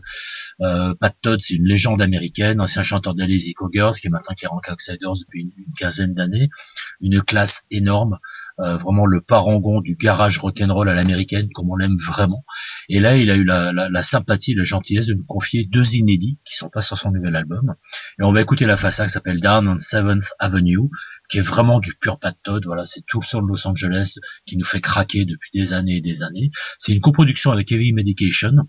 Euh, 0.62 0.94
Pat 1.00 1.16
Todd, 1.22 1.40
c'est 1.42 1.56
une 1.56 1.68
légende 1.68 2.02
américaine, 2.02 2.60
ancien 2.60 2.84
chanteur 2.84 3.14
des 3.14 3.28
Lazy 3.28 3.54
Cougars, 3.54 3.96
qui 3.96 4.08
est 4.08 4.10
maintenant 4.10 4.36
qui 4.36 4.46
est 4.46 4.48
Rank 4.48 4.68
Outsiders 4.72 5.14
depuis 5.20 5.42
une, 5.42 5.74
quinzaine 5.78 6.14
d'années. 6.14 6.50
Une 7.00 7.22
classe 7.22 7.64
énorme, 7.72 8.20
euh, 8.60 8.78
vraiment 8.78 9.06
le 9.06 9.22
parangon 9.22 9.82
du 9.82 9.96
garage 9.96 10.40
rock'n'roll 10.40 10.90
à 10.90 10.94
l'américaine, 10.94 11.50
comme 11.54 11.70
on 11.70 11.76
l'aime 11.76 11.98
vraiment. 11.98 12.44
Et 12.90 13.00
là, 13.00 13.18
il 13.18 13.32
a 13.32 13.36
eu 13.36 13.44
la, 13.44 13.72
la, 13.72 13.90
la 13.90 14.04
sympathie, 14.04 14.54
la 14.54 14.64
gentillesse 14.64 15.08
de 15.08 15.14
nous 15.14 15.26
confier 15.26 15.66
deux 15.66 15.96
inédits 15.96 16.40
qui 16.46 16.56
sont 16.56 16.70
pas 16.70 16.82
sur 16.82 16.98
son 16.98 17.12
nouvel 17.12 17.36
album. 17.36 17.76
Et 18.20 18.24
on 18.24 18.34
va 18.34 18.42
écouter 18.42 18.66
la 18.66 18.74
A 18.74 18.90
qui 18.90 19.10
s'appelle 19.10 19.40
Down 19.40 19.68
on 19.68 19.78
7th 19.78 20.28
Avenue, 20.40 20.90
qui 21.32 21.38
est 21.38 21.42
vraiment 21.42 21.80
du 21.80 21.96
pur 21.96 22.20
Pat 22.20 22.38
Todd. 22.44 22.64
Voilà, 22.66 22.86
c'est 22.86 23.04
tout 23.08 23.22
le 23.22 23.26
son 23.26 23.42
de 23.42 23.48
Los 23.48 23.66
Angeles 23.66 24.18
qui 24.46 24.58
nous 24.58 24.66
fait 24.66 24.82
craquer 24.82 25.26
depuis 25.26 25.50
des 25.54 25.74
années 25.74 25.96
et 25.96 26.02
des 26.02 26.22
années. 26.22 26.52
C'est 26.78 26.92
une 26.92 27.02
coproduction 27.02 27.52
avec 27.52 27.72
Heavy 27.72 27.94
Medication. 27.94 28.68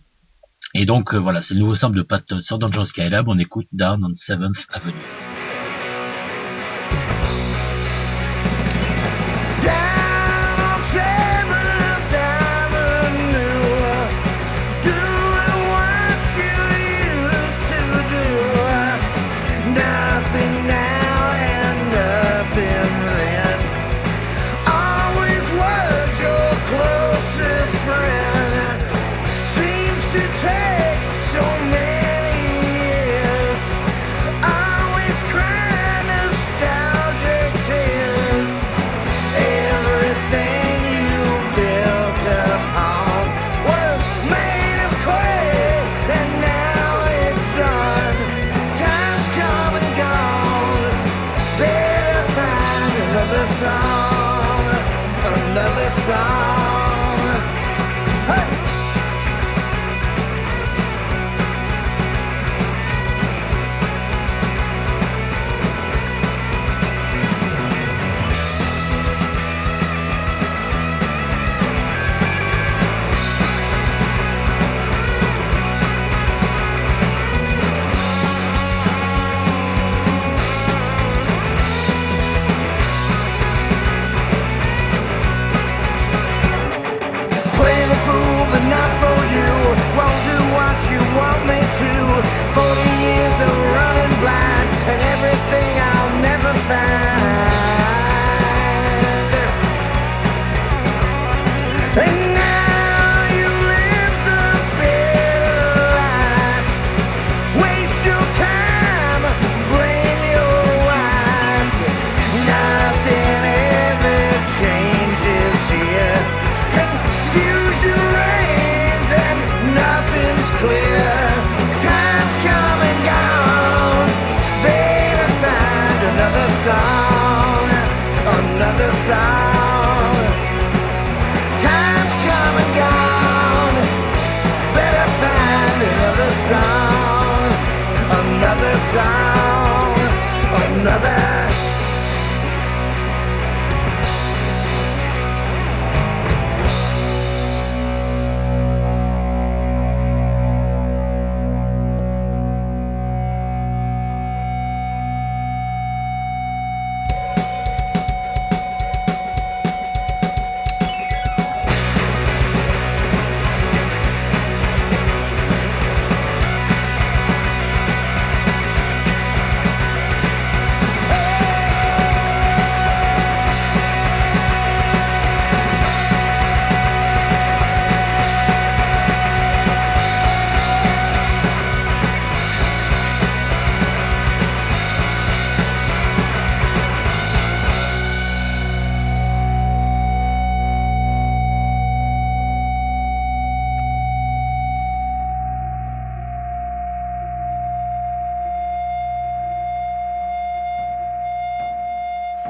Et 0.75 0.87
donc 0.87 1.13
euh, 1.13 1.19
voilà, 1.19 1.43
c'est 1.43 1.55
le 1.55 1.61
nouveau 1.61 1.75
sample 1.75 1.99
de 1.99 2.03
Pat 2.03 2.25
Todd 2.25 2.43
sur 2.43 2.59
Dangerous 2.59 2.87
Skylab. 2.87 3.29
On 3.29 3.39
écoute 3.39 3.67
Down 3.73 4.03
on 4.05 4.13
7th 4.15 4.67
Avenue. 4.71 5.32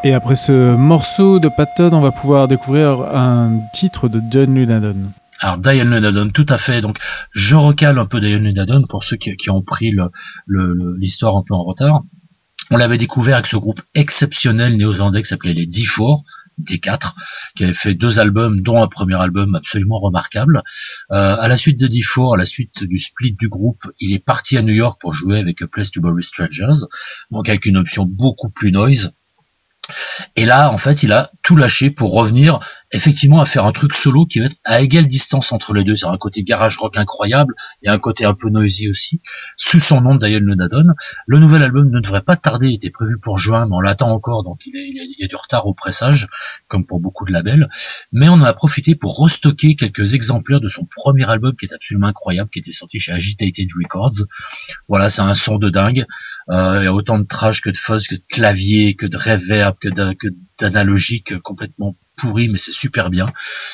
Et 0.04 0.14
après 0.14 0.34
ce 0.34 0.74
morceau 0.74 1.38
de 1.38 1.48
Pat 1.48 1.68
Todd, 1.76 1.94
on 1.94 2.00
va 2.00 2.10
pouvoir 2.10 2.48
découvrir 2.48 3.02
un 3.14 3.60
titre 3.72 4.08
de 4.08 4.20
John 4.32 4.52
Lunadon. 4.52 5.12
Alors 5.38 5.58
Diane 5.58 5.94
Lunadon, 5.94 6.30
tout 6.30 6.46
à 6.48 6.58
fait. 6.58 6.80
Donc 6.80 6.98
je 7.30 7.54
recale 7.54 8.00
un 8.00 8.06
peu 8.06 8.20
Diane 8.20 8.42
Lunadon 8.42 8.82
pour 8.88 9.04
ceux 9.04 9.16
qui, 9.16 9.48
ont 9.48 9.62
pris 9.62 9.94
l'histoire 10.98 11.36
un 11.36 11.44
peu 11.46 11.54
en 11.54 11.62
retard. 11.62 12.02
On 12.72 12.78
l'avait 12.78 12.98
découvert 12.98 13.34
avec 13.34 13.46
ce 13.46 13.56
groupe 13.56 13.80
exceptionnel 13.94 14.76
néo-zélandais 14.76 15.22
qui 15.22 15.28
s'appelait 15.28 15.52
les 15.52 15.66
D4, 15.66 16.22
D4, 16.60 17.12
qui 17.54 17.62
avait 17.62 17.72
fait 17.72 17.94
deux 17.94 18.18
albums, 18.18 18.60
dont 18.60 18.82
un 18.82 18.88
premier 18.88 19.20
album 19.20 19.54
absolument 19.54 20.00
remarquable. 20.00 20.64
Euh, 21.12 21.36
à 21.38 21.46
la 21.46 21.56
suite 21.56 21.78
de 21.78 21.86
D4, 21.86 22.34
à 22.34 22.38
la 22.38 22.44
suite 22.44 22.82
du 22.82 22.98
split 22.98 23.36
du 23.38 23.48
groupe, 23.48 23.86
il 24.00 24.12
est 24.12 24.24
parti 24.24 24.56
à 24.56 24.62
New 24.62 24.74
York 24.74 25.00
pour 25.00 25.14
jouer 25.14 25.38
avec 25.38 25.62
A 25.62 25.68
Place 25.68 25.92
to 25.92 26.00
Bury 26.00 26.24
Strangers, 26.24 26.86
donc 27.30 27.48
avec 27.48 27.66
une 27.66 27.76
option 27.76 28.04
beaucoup 28.04 28.50
plus 28.50 28.72
noise. 28.72 29.12
Et 30.36 30.44
là, 30.44 30.70
en 30.70 30.78
fait, 30.78 31.02
il 31.02 31.12
a 31.12 31.30
tout 31.42 31.56
lâché 31.56 31.90
pour 31.90 32.12
revenir 32.12 32.60
effectivement 32.92 33.40
à 33.40 33.46
faire 33.46 33.64
un 33.64 33.72
truc 33.72 33.94
solo 33.94 34.26
qui 34.26 34.38
va 34.38 34.46
être 34.46 34.56
à 34.64 34.80
égale 34.82 35.06
distance 35.06 35.52
entre 35.52 35.72
les 35.74 35.82
deux. 35.82 35.96
C'est 35.96 36.06
un 36.06 36.16
côté 36.16 36.42
garage 36.42 36.76
rock 36.76 36.96
incroyable 36.96 37.54
et 37.82 37.88
un 37.88 37.98
côté 37.98 38.24
un 38.24 38.34
peu 38.34 38.50
noisy 38.50 38.88
aussi, 38.88 39.20
sous 39.56 39.80
son 39.80 40.00
nom 40.00 40.14
Diane 40.14 40.44
Lunadon. 40.44 40.92
Le 41.26 41.38
nouvel 41.38 41.62
album 41.62 41.90
ne 41.90 42.00
devrait 42.00 42.22
pas 42.22 42.36
tarder, 42.36 42.68
il 42.68 42.74
était 42.74 42.90
prévu 42.90 43.18
pour 43.18 43.38
juin, 43.38 43.66
mais 43.66 43.74
on 43.74 43.80
l'attend 43.80 44.10
encore, 44.10 44.44
donc 44.44 44.60
il, 44.66 44.74
il, 44.74 45.16
y 45.18 45.24
a, 45.24 45.26
du 45.26 45.36
retard 45.36 45.66
au 45.66 45.74
pressage, 45.74 46.28
comme 46.68 46.84
pour 46.84 47.00
beaucoup 47.00 47.24
de 47.24 47.32
labels. 47.32 47.68
Mais 48.12 48.28
on 48.28 48.34
en 48.34 48.42
a 48.42 48.52
profité 48.52 48.94
pour 48.94 49.18
restocker 49.18 49.74
quelques 49.74 50.14
exemplaires 50.14 50.60
de 50.60 50.68
son 50.68 50.84
premier 50.84 51.28
album 51.28 51.56
qui 51.56 51.66
est 51.66 51.72
absolument 51.72 52.08
incroyable, 52.08 52.50
qui 52.50 52.58
était 52.58 52.72
sorti 52.72 52.98
chez 52.98 53.12
Agitated 53.12 53.68
Records. 53.82 54.26
Voilà, 54.88 55.08
c'est 55.08 55.22
un 55.22 55.34
son 55.34 55.56
de 55.56 55.70
dingue. 55.70 56.04
Euh, 56.50 56.78
il 56.80 56.84
y 56.84 56.88
a 56.88 56.92
autant 56.92 57.18
de 57.18 57.24
trash 57.24 57.60
que 57.60 57.70
de 57.70 57.76
fuzz, 57.76 58.06
que 58.06 58.16
de 58.16 58.24
clavier, 58.28 58.94
que 58.94 59.06
de 59.06 59.16
reverb, 59.16 59.76
que 59.78 59.88
d'analogique 60.58 61.38
complètement 61.40 61.96
pourri, 62.16 62.48
mais 62.48 62.58
c'est 62.58 62.72
super 62.72 63.10
bien. 63.10 63.26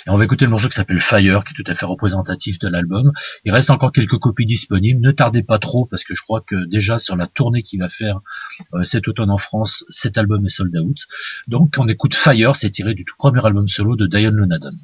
Et 0.06 0.10
on 0.10 0.16
va 0.16 0.24
écouter 0.24 0.44
le 0.44 0.50
morceau 0.50 0.68
qui 0.68 0.74
s'appelle 0.74 1.00
Fire, 1.00 1.44
qui 1.44 1.52
est 1.52 1.62
tout 1.62 1.70
à 1.70 1.74
fait 1.74 1.86
représentatif 1.86 2.58
de 2.58 2.68
l'album. 2.68 3.12
Il 3.44 3.52
reste 3.52 3.70
encore 3.70 3.92
quelques 3.92 4.18
copies 4.18 4.46
disponibles. 4.46 5.00
Ne 5.00 5.12
tardez 5.12 5.42
pas 5.42 5.58
trop, 5.58 5.86
parce 5.86 6.04
que 6.04 6.14
je 6.14 6.22
crois 6.22 6.40
que 6.40 6.66
déjà 6.68 6.98
sur 6.98 7.16
la 7.16 7.26
tournée 7.26 7.62
qu'il 7.62 7.80
va 7.80 7.88
faire 7.88 8.20
euh, 8.74 8.84
cet 8.84 9.08
automne 9.08 9.30
en 9.30 9.38
France, 9.38 9.84
cet 9.88 10.18
album 10.18 10.44
est 10.46 10.50
sold 10.50 10.76
out. 10.76 10.98
Donc 11.46 11.74
on 11.78 11.88
écoute 11.88 12.14
Fire, 12.14 12.56
c'est 12.56 12.70
tiré 12.70 12.94
du 12.94 13.04
tout 13.04 13.14
premier 13.18 13.44
album 13.44 13.68
solo 13.68 13.96
de 13.96 14.06
Diane 14.06 14.36
Lunadon. 14.36 14.76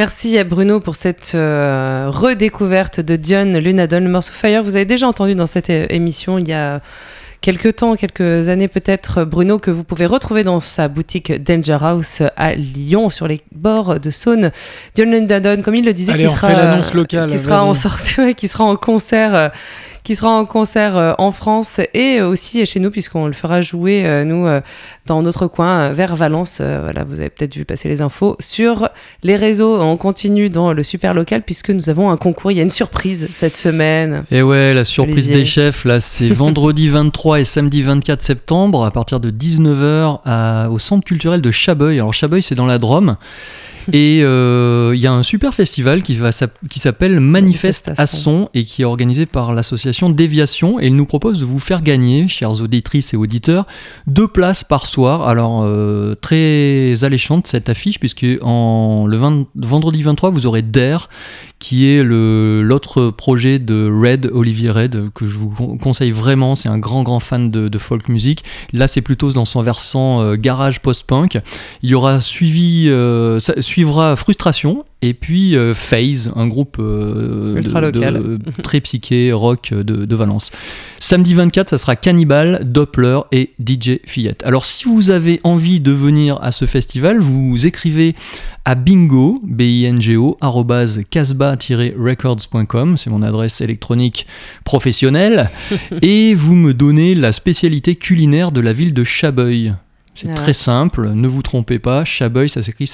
Merci 0.00 0.38
à 0.38 0.44
Bruno 0.44 0.80
pour 0.80 0.96
cette 0.96 1.32
euh, 1.34 2.06
redécouverte 2.08 3.00
de 3.00 3.16
Dion 3.16 3.44
Lunadon. 3.60 4.00
Le 4.00 4.08
morceau 4.08 4.32
Fire, 4.32 4.62
vous 4.62 4.76
avez 4.76 4.86
déjà 4.86 5.06
entendu 5.06 5.34
dans 5.34 5.46
cette 5.46 5.68
é- 5.68 5.94
émission 5.94 6.38
il 6.38 6.48
y 6.48 6.54
a 6.54 6.80
quelques 7.42 7.76
temps, 7.76 7.96
quelques 7.96 8.48
années 8.48 8.68
peut-être, 8.68 9.24
Bruno, 9.24 9.58
que 9.58 9.70
vous 9.70 9.84
pouvez 9.84 10.06
retrouver 10.06 10.42
dans 10.42 10.58
sa 10.58 10.88
boutique 10.88 11.30
Danger 11.44 11.76
House 11.82 12.22
à 12.38 12.54
Lyon, 12.54 13.10
sur 13.10 13.28
les 13.28 13.42
bords 13.52 14.00
de 14.00 14.10
Saône. 14.10 14.52
John 14.96 15.10
London, 15.10 15.60
comme 15.62 15.74
il 15.74 15.84
le 15.84 15.92
disait, 15.92 16.12
Allez, 16.12 16.24
qui 16.24 16.30
sera, 16.30 16.48
qui 17.06 17.16
en 17.60 17.74
sortie, 17.74 18.22
ouais, 18.22 18.32
qui 18.38 18.48
sera 18.48 18.64
en 18.64 18.76
concert. 18.76 19.34
euh, 19.34 19.48
qui 20.10 20.16
sera 20.16 20.30
en 20.30 20.44
concert 20.44 20.96
euh, 20.96 21.12
en 21.18 21.30
France 21.30 21.80
et 21.94 22.20
aussi 22.20 22.66
chez 22.66 22.80
nous 22.80 22.90
puisqu'on 22.90 23.28
le 23.28 23.32
fera 23.32 23.62
jouer 23.62 24.04
euh, 24.04 24.24
nous 24.24 24.44
euh, 24.44 24.60
dans 25.06 25.22
notre 25.22 25.46
coin 25.46 25.82
euh, 25.82 25.92
vers 25.92 26.16
Valence. 26.16 26.58
Euh, 26.60 26.80
voilà, 26.82 27.04
vous 27.04 27.20
avez 27.20 27.30
peut-être 27.30 27.54
vu 27.54 27.64
passer 27.64 27.88
les 27.88 28.00
infos 28.00 28.34
sur 28.40 28.88
les 29.22 29.36
réseaux. 29.36 29.80
On 29.80 29.96
continue 29.96 30.50
dans 30.50 30.72
le 30.72 30.82
super 30.82 31.14
local 31.14 31.42
puisque 31.42 31.70
nous 31.70 31.90
avons 31.90 32.10
un 32.10 32.16
concours. 32.16 32.50
Il 32.50 32.56
y 32.56 32.60
a 32.60 32.64
une 32.64 32.70
surprise 32.70 33.28
cette 33.36 33.56
semaine. 33.56 34.24
Et 34.32 34.42
ouais, 34.42 34.74
la 34.74 34.84
surprise 34.84 35.28
Olivier. 35.28 35.34
des 35.42 35.44
chefs, 35.46 35.84
là, 35.84 36.00
c'est 36.00 36.30
vendredi 36.30 36.88
23 36.90 37.38
et 37.38 37.44
samedi 37.44 37.82
24 37.82 38.20
septembre 38.20 38.84
à 38.84 38.90
partir 38.90 39.20
de 39.20 39.30
19h 39.30 40.22
à- 40.24 40.70
au 40.72 40.80
centre 40.80 41.04
culturel 41.04 41.40
de 41.40 41.52
Chabeuil. 41.52 42.00
Alors, 42.00 42.12
Chabeuil, 42.12 42.42
c'est 42.42 42.56
dans 42.56 42.66
la 42.66 42.78
Drôme. 42.78 43.16
Et 43.92 44.20
euh, 44.22 44.92
il 44.94 45.00
y 45.00 45.06
a 45.06 45.12
un 45.12 45.22
super 45.22 45.54
festival 45.54 46.02
qui, 46.02 46.16
va 46.16 46.30
qui 46.68 46.78
s'appelle 46.80 47.20
Manifeste 47.20 47.90
à 47.96 48.06
son 48.06 48.48
et 48.54 48.64
qui 48.64 48.82
est 48.82 48.84
organisé 48.84 49.26
par 49.26 49.52
l'association 49.52 50.10
Déviation. 50.10 50.80
Et 50.80 50.86
il 50.86 50.94
nous 50.94 51.06
propose 51.06 51.40
de 51.40 51.44
vous 51.44 51.58
faire 51.58 51.82
gagner, 51.82 52.28
chères 52.28 52.60
auditrices 52.60 53.14
et 53.14 53.16
auditeurs, 53.16 53.66
deux 54.06 54.28
places 54.28 54.64
par 54.64 54.86
soir. 54.86 55.26
Alors, 55.28 55.62
euh, 55.64 56.14
très 56.20 57.04
alléchante 57.04 57.46
cette 57.46 57.68
affiche, 57.68 57.98
puisque 57.98 58.26
en, 58.42 59.06
le 59.06 59.16
20 59.16 59.46
vendredi 59.56 60.02
23, 60.02 60.30
vous 60.30 60.46
aurez 60.46 60.62
Dare, 60.62 61.08
qui 61.58 61.86
est 61.90 62.02
le- 62.02 62.62
l'autre 62.62 63.10
projet 63.10 63.58
de 63.58 63.90
Red, 63.92 64.30
Olivier 64.32 64.70
Red, 64.70 65.10
que 65.14 65.26
je 65.26 65.36
vous 65.36 65.50
con- 65.50 65.76
conseille 65.78 66.10
vraiment. 66.10 66.54
C'est 66.54 66.68
un 66.68 66.78
grand, 66.78 67.02
grand 67.02 67.20
fan 67.20 67.50
de, 67.50 67.68
de 67.68 67.78
folk 67.78 68.08
music. 68.08 68.44
Là, 68.72 68.86
c'est 68.86 69.02
plutôt 69.02 69.30
dans 69.32 69.44
son 69.44 69.60
versant 69.62 70.22
euh, 70.22 70.36
garage 70.36 70.80
post-punk. 70.80 71.38
Il 71.82 71.90
y 71.90 71.94
aura 71.94 72.20
suivi, 72.20 72.88
ça- 73.40 73.60
suivra 73.70 74.16
Frustration 74.16 74.84
et 75.02 75.14
puis 75.14 75.56
euh, 75.56 75.72
Phase, 75.74 76.30
un 76.36 76.46
groupe 76.48 76.76
euh, 76.80 77.56
Ultra 77.56 77.80
de- 77.80 77.86
local. 77.86 78.14
de- 78.38 78.38
très 78.62 78.80
psyché, 78.80 79.32
rock 79.32 79.72
de, 79.72 80.04
de 80.04 80.14
Valence. 80.16 80.50
Samedi 80.98 81.34
24, 81.34 81.68
ça 81.68 81.78
sera 81.78 81.96
Cannibal, 81.96 82.60
Doppler 82.64 83.20
et 83.32 83.50
DJ 83.64 84.00
Fillette. 84.04 84.42
Alors, 84.44 84.64
si 84.64 84.84
vous 84.84 85.10
avez 85.10 85.40
envie 85.44 85.80
de 85.80 85.92
venir 85.92 86.38
à 86.42 86.52
ce 86.52 86.66
festival, 86.66 87.18
vous 87.20 87.64
écrivez 87.66 88.14
à 88.64 88.74
bingo, 88.74 89.40
B-I-N-G-O, 89.46 90.36
arrobase 90.40 91.00
casbah-records.com, 91.10 92.96
c'est 92.96 93.10
mon 93.10 93.22
adresse 93.22 93.60
électronique 93.60 94.26
professionnelle, 94.64 95.50
et 96.02 96.34
vous 96.34 96.54
me 96.56 96.74
donnez 96.74 97.14
la 97.14 97.32
spécialité 97.32 97.96
culinaire 97.96 98.52
de 98.52 98.60
la 98.60 98.72
ville 98.72 98.92
de 98.94 99.04
Chabeuil. 99.04 99.74
C'est 100.14 100.26
Voilà. 100.26 100.42
très 100.42 100.54
simple, 100.54 101.08
ne 101.10 101.28
vous 101.28 101.40
trompez 101.42 101.78
pas, 101.78 102.04
Chabeuil, 102.04 102.48
ça 102.48 102.62
s'écrit 102.62 102.86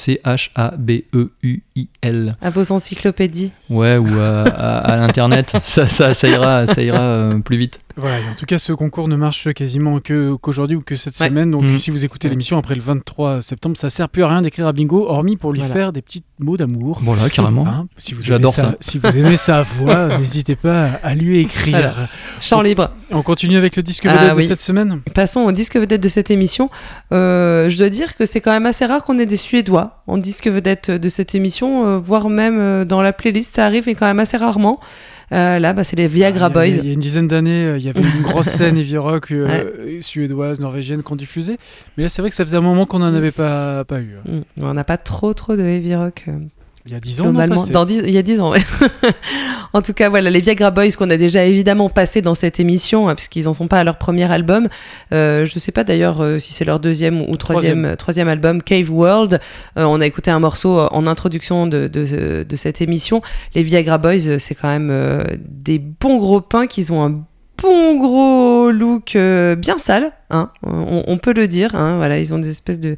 C-H-A-B-E-U-I-L. 1.16 2.36
À 2.40 2.50
vos 2.50 2.72
encyclopédies. 2.72 3.52
Ouais, 3.70 3.96
ou 3.96 4.06
à, 4.20 4.42
à- 4.42 4.78
à 4.92 4.96
l'internet, 4.98 5.54
ça, 5.64 5.88
ça, 5.88 6.14
ça 6.14 6.28
ira, 6.28 6.66
ça 6.66 6.82
ira 6.82 7.00
euh, 7.00 7.38
plus 7.38 7.56
vite. 7.56 7.80
Voilà, 7.98 8.16
en 8.30 8.34
tout 8.34 8.44
cas, 8.44 8.58
ce 8.58 8.72
concours 8.74 9.08
ne 9.08 9.16
marche 9.16 9.52
quasiment 9.54 10.00
que 10.00 10.34
qu'aujourd'hui 10.34 10.76
ou 10.76 10.82
que 10.82 10.94
cette 10.96 11.18
Ouais. 11.18 11.28
semaine. 11.28 11.50
Donc, 11.50 11.64
Mm. 11.64 11.78
si 11.78 11.90
vous 11.90 12.04
écoutez 12.04 12.28
Ouais. 12.28 12.32
l'émission 12.32 12.58
après 12.58 12.74
le 12.74 12.82
23 12.82 13.40
septembre, 13.40 13.76
ça 13.76 13.88
sert 13.88 14.08
plus 14.10 14.22
à 14.22 14.28
rien 14.28 14.42
d'écrire 14.42 14.66
à 14.66 14.72
Bingo, 14.74 15.06
hormis 15.08 15.36
pour 15.36 15.52
lui 15.52 15.60
Voilà. 15.60 15.74
faire 15.74 15.92
des 15.92 16.02
petits 16.02 16.22
mots 16.38 16.56
d'amour. 16.58 17.00
Voilà, 17.02 17.28
carrément. 17.30 17.66
Hein, 17.66 17.86
si 17.96 18.12
vous 18.12 18.22
J'adore 18.22 18.54
aimez 18.58 18.68
ça. 18.70 18.76
Si 18.80 18.98
vous 18.98 19.08
aimez 19.08 19.36
sa 19.36 19.62
voix, 19.62 20.08
n'hésitez 20.18 20.56
pas 20.56 20.90
à 21.02 21.14
lui 21.14 21.38
écrire. 21.38 21.78
Voilà. 21.78 22.08
Champ 22.40 22.60
libre. 22.60 22.90
On 23.10 23.22
continue 23.22 23.56
avec 23.56 23.76
le 23.76 23.82
disque 23.82 24.04
Ah 24.06 24.14
vedette 24.16 24.36
de 24.36 24.40
cette 24.42 24.60
semaine. 24.60 25.00
Passons 25.14 25.40
au 25.40 25.52
disque 25.52 25.76
vedette 25.76 26.02
de 26.02 26.08
cette 26.08 26.30
émission. 26.30 26.68
Euh, 27.12 27.70
je 27.70 27.78
dois 27.78 27.88
dire 27.88 28.14
que 28.16 28.26
c'est 28.26 28.40
quand 28.42 28.52
même 28.52 28.66
assez 28.66 28.84
rare 28.84 29.04
qu'on 29.04 29.18
ait 29.18 29.26
des 29.26 29.36
Suédois 29.38 30.02
en 30.06 30.18
disque 30.18 30.48
vedette 30.48 30.90
de 30.90 31.08
cette 31.08 31.34
émission, 31.34 31.86
euh, 31.86 31.98
voire 31.98 32.28
même 32.28 32.58
euh, 32.58 32.84
dans 32.84 33.00
la 33.00 33.12
playlist, 33.12 33.54
ça 33.56 33.64
arrive, 33.64 33.84
mais 33.86 33.94
quand 33.94 34.06
même 34.06 34.20
assez 34.20 34.36
rarement. 34.36 34.78
Euh, 35.32 35.58
là, 35.58 35.72
bah, 35.72 35.84
c'est 35.84 35.98
les 35.98 36.06
Viagra 36.06 36.46
Ah, 36.46 36.48
Boys. 36.50 36.66
Il 36.66 36.86
y 36.86 36.90
a 36.90 36.92
une 36.92 37.00
dizaine 37.00 37.26
d'années, 37.26 37.66
euh, 37.66 37.78
il 37.78 37.84
y 37.84 37.88
avait 37.88 38.02
une 38.02 38.22
grosse 38.22 38.46
scène 38.48 38.76
heavy 38.76 38.96
rock 38.96 39.32
euh, 39.32 40.00
suédoise, 40.00 40.60
norvégienne 40.60 41.02
qu'on 41.02 41.16
diffusait. 41.16 41.58
Mais 41.96 42.04
là, 42.04 42.08
c'est 42.08 42.22
vrai 42.22 42.30
que 42.30 42.36
ça 42.36 42.44
faisait 42.44 42.56
un 42.56 42.62
moment 42.62 42.86
qu'on 42.86 43.00
n'en 43.00 43.14
avait 43.14 43.32
pas, 43.32 43.84
pas 43.84 44.00
eu. 44.00 44.16
Mm. 44.24 44.40
On 44.62 44.74
n'a 44.74 44.84
pas 44.84 44.98
trop 44.98 45.34
trop 45.34 45.56
de 45.56 45.62
heavy 45.62 45.94
rock. 45.96 46.26
Il 46.86 46.92
y 46.92 46.96
a 46.96 47.00
10 47.00 47.20
ans, 47.20 47.24
non 47.24 47.30
globalement. 47.30 47.56
passé. 47.56 47.72
Dans 47.72 47.84
dix- 47.84 48.02
il 48.04 48.10
y 48.10 48.18
a 48.18 48.22
10 48.22 48.40
ans, 48.40 48.50
ouais. 48.52 48.60
en 49.72 49.82
tout 49.82 49.92
cas, 49.92 50.08
voilà, 50.08 50.30
les 50.30 50.40
Viagra 50.40 50.70
Boys 50.70 50.90
qu'on 50.96 51.10
a 51.10 51.16
déjà 51.16 51.44
évidemment 51.44 51.88
passé 51.88 52.22
dans 52.22 52.34
cette 52.34 52.60
émission, 52.60 53.08
hein, 53.08 53.14
puisqu'ils 53.14 53.44
n'en 53.44 53.54
sont 53.54 53.68
pas 53.68 53.78
à 53.80 53.84
leur 53.84 53.98
premier 53.98 54.30
album. 54.30 54.68
Euh, 55.12 55.46
je 55.46 55.52
ne 55.56 55.60
sais 55.60 55.72
pas 55.72 55.84
d'ailleurs 55.84 56.20
euh, 56.22 56.38
si 56.38 56.52
c'est 56.52 56.64
leur 56.64 56.78
deuxième 56.80 57.20
ou 57.22 57.36
troisième, 57.36 57.80
Troisième. 57.82 57.96
troisième 57.96 58.28
album, 58.28 58.62
Cave 58.62 58.90
World. 58.90 59.40
Euh, 59.78 59.84
on 59.84 60.00
a 60.00 60.06
écouté 60.06 60.30
un 60.30 60.38
morceau 60.38 60.78
en 60.78 61.06
introduction 61.06 61.66
de, 61.66 61.88
de, 61.88 62.44
de 62.48 62.56
cette 62.56 62.80
émission. 62.80 63.20
Les 63.54 63.62
Viagra 63.62 63.98
Boys, 63.98 64.38
c'est 64.38 64.54
quand 64.54 64.68
même 64.68 64.92
des 65.48 65.78
bons 65.78 66.18
gros 66.18 66.40
pains 66.40 66.66
qui 66.66 66.90
ont 66.90 67.04
un 67.04 67.10
bon 67.62 67.98
gros 67.98 68.55
look 68.70 69.16
euh, 69.16 69.54
bien 69.56 69.78
sale, 69.78 70.12
hein, 70.30 70.50
on, 70.62 71.04
on 71.06 71.18
peut 71.18 71.32
le 71.32 71.48
dire. 71.48 71.74
Hein, 71.74 71.96
voilà, 71.96 72.18
ils 72.18 72.32
ont 72.34 72.38
des 72.38 72.50
espèces 72.50 72.80
de, 72.80 72.96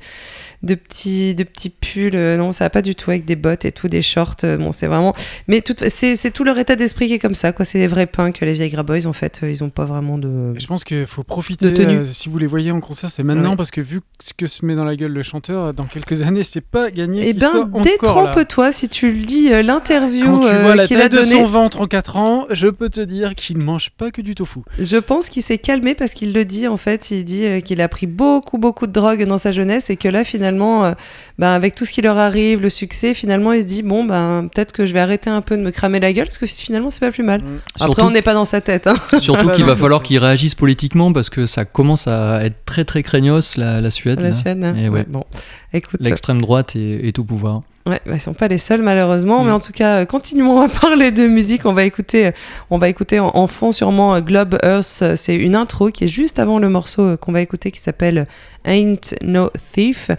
de 0.62 0.74
petits, 0.74 1.34
de 1.34 1.44
petits 1.44 1.70
pulls. 1.70 2.14
euh, 2.14 2.36
non, 2.36 2.52
ça 2.52 2.64
va 2.64 2.70
pas 2.70 2.82
du 2.82 2.94
tout 2.94 3.10
avec 3.10 3.24
des 3.24 3.36
bottes 3.36 3.64
et 3.64 3.72
tout, 3.72 3.88
des 3.88 4.02
shorts. 4.02 4.36
euh, 4.44 4.56
bon, 4.58 4.72
c'est 4.72 4.86
vraiment. 4.86 5.14
Mais 5.46 5.60
tout, 5.60 5.74
c'est, 5.88 6.16
c'est 6.16 6.30
tout 6.30 6.44
leur 6.44 6.58
état 6.58 6.76
d'esprit 6.76 7.06
qui 7.08 7.14
est 7.14 7.18
comme 7.18 7.34
ça. 7.34 7.52
Quoi. 7.52 7.64
C'est 7.64 7.78
des 7.78 7.86
vrais 7.88 8.06
punks, 8.06 8.40
les 8.40 8.52
vieilles 8.54 8.74
Boys. 8.84 9.06
En 9.06 9.12
fait, 9.12 9.40
ils 9.42 9.62
ont 9.64 9.70
pas 9.70 9.84
vraiment 9.84 10.18
de. 10.18 10.54
Je 10.58 10.66
pense 10.66 10.84
qu'il 10.84 11.06
faut 11.06 11.22
profiter, 11.24 11.70
De 11.70 11.76
tenue. 11.76 11.98
euh, 11.98 12.04
si 12.04 12.28
vous 12.28 12.38
les 12.38 12.46
voyez 12.46 12.70
en 12.70 12.80
concert, 12.80 13.10
c'est 13.10 13.22
maintenant, 13.22 13.50
Ouais. 13.50 13.56
parce 13.56 13.70
que 13.70 13.80
vu 13.80 14.00
ce 14.20 14.32
que 14.34 14.46
se 14.46 14.64
met 14.64 14.74
dans 14.74 14.84
la 14.84 14.96
gueule 14.96 15.12
le 15.12 15.22
chanteur, 15.22 15.74
dans 15.74 15.84
quelques 15.84 16.22
années, 16.26 16.42
c'est 16.44 16.60
pas 16.60 16.90
gagné. 16.90 17.28
Eh 17.28 17.32
ben, 17.34 17.70
détrompe-toi 17.82 18.72
si 18.72 18.88
tu 18.88 19.12
lis 19.12 19.50
l'interview 19.62 20.24
Quand 20.24 20.40
tu 20.48 20.56
vois 20.62 20.74
la 20.76 20.86
qu'il 20.86 20.96
a 20.96 21.08
taille 21.08 21.20
de 21.20 21.24
donnée. 21.26 21.40
son 21.40 21.44
ventre 21.46 21.80
en 21.80 21.86
4 21.86 22.16
ans, 22.16 22.46
je 22.50 22.68
peux 22.68 22.88
te 22.88 23.00
dire 23.00 23.34
qu'il 23.34 23.58
ne 23.58 23.64
mange 23.64 23.90
pas 23.90 24.10
que 24.10 24.20
du 24.22 24.34
tofu. 24.34 24.60
Je 24.78 24.96
pense 24.96 25.28
qu'il 25.28 25.42
s'est 25.42 25.57
calmé 25.58 25.94
parce 25.94 26.14
qu'il 26.14 26.32
le 26.32 26.44
dit 26.44 26.66
en 26.68 26.76
fait. 26.76 27.10
Il 27.10 27.24
dit 27.24 27.44
euh, 27.44 27.60
qu'il 27.60 27.80
a 27.80 27.88
pris 27.88 28.06
beaucoup 28.06 28.58
beaucoup 28.58 28.86
de 28.86 28.92
drogue 28.92 29.24
dans 29.26 29.38
sa 29.38 29.52
jeunesse 29.52 29.90
et 29.90 29.96
que 29.96 30.08
là 30.08 30.24
finalement, 30.24 30.84
euh, 30.84 30.92
ben, 31.38 31.48
avec 31.48 31.74
tout 31.74 31.84
ce 31.84 31.92
qui 31.92 32.02
leur 32.02 32.18
arrive, 32.18 32.60
le 32.60 32.70
succès, 32.70 33.14
finalement 33.14 33.52
il 33.52 33.62
se 33.62 33.66
dit 33.66 33.82
bon 33.82 34.04
ben 34.04 34.48
peut-être 34.54 34.72
que 34.72 34.86
je 34.86 34.92
vais 34.92 35.00
arrêter 35.00 35.30
un 35.30 35.40
peu 35.40 35.56
de 35.56 35.62
me 35.62 35.70
cramer 35.70 36.00
la 36.00 36.12
gueule 36.12 36.26
parce 36.26 36.38
que 36.38 36.46
finalement 36.46 36.90
c'est 36.90 37.00
pas 37.00 37.10
plus 37.10 37.22
mal. 37.24 37.42
Après 37.74 37.86
Surtout- 37.86 38.02
on 38.06 38.10
n'est 38.10 38.22
pas 38.22 38.34
dans 38.34 38.44
sa 38.44 38.60
tête. 38.60 38.86
Hein. 38.86 38.94
Surtout 39.18 39.50
qu'il 39.50 39.64
va 39.64 39.76
falloir 39.76 40.02
qu'ils 40.02 40.18
réagissent 40.18 40.54
politiquement 40.54 41.12
parce 41.12 41.30
que 41.30 41.46
ça 41.46 41.64
commence 41.64 42.06
à 42.08 42.44
être 42.44 42.64
très 42.64 42.84
très 42.84 43.02
craignos 43.02 43.56
la, 43.56 43.80
la 43.80 43.90
Suède. 43.90 44.20
La 44.20 44.28
là. 44.30 44.34
Suède. 44.34 44.62
hein. 44.64 44.74
Et 44.76 44.88
ouais. 44.88 45.04
Bon, 45.08 45.24
écoute. 45.72 46.00
L'extrême 46.00 46.40
droite 46.40 46.76
est, 46.76 47.06
est 47.06 47.18
au 47.18 47.24
pouvoir. 47.24 47.62
Ouais, 47.88 48.00
bah, 48.06 48.12
ils 48.14 48.20
sont 48.20 48.34
pas 48.34 48.46
les 48.48 48.58
seuls 48.58 48.82
malheureusement, 48.82 49.42
Mm. 49.42 49.46
mais 49.46 49.52
en 49.52 49.60
tout 49.60 49.72
cas, 49.72 50.00
euh, 50.02 50.04
continuons 50.04 50.60
à 50.60 50.68
parler 50.80 51.10
de 51.10 51.26
musique. 51.26 51.64
On 51.64 51.72
va 51.72 51.84
écouter, 51.84 52.26
euh, 52.26 52.30
on 52.70 52.76
va 52.78 52.88
écouter 52.90 53.18
en, 53.18 53.30
en 53.34 53.46
fond 53.46 53.72
sûrement 53.72 54.14
euh, 54.14 54.20
Globe 54.20 54.58
Earth. 54.62 55.02
C'est 55.16 55.34
une 55.34 55.56
intro 55.56 55.90
qui 55.90 56.04
est 56.04 56.08
juste 56.08 56.38
avant 56.38 56.58
le 56.58 56.68
morceau 56.68 57.16
qu'on 57.16 57.32
va 57.32 57.40
écouter 57.40 57.70
qui 57.70 57.80
s'appelle 57.80 58.26
Ain't 58.66 59.14
No 59.22 59.50
Thief. 59.72 60.10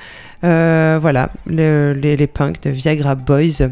Euh, 0.43 0.97
voilà, 1.01 1.29
le- 1.45 1.93
les, 1.93 2.17
les 2.17 2.27
punks 2.27 2.61
de 2.63 2.71
Viagra 2.71 3.13
Boys. 3.15 3.69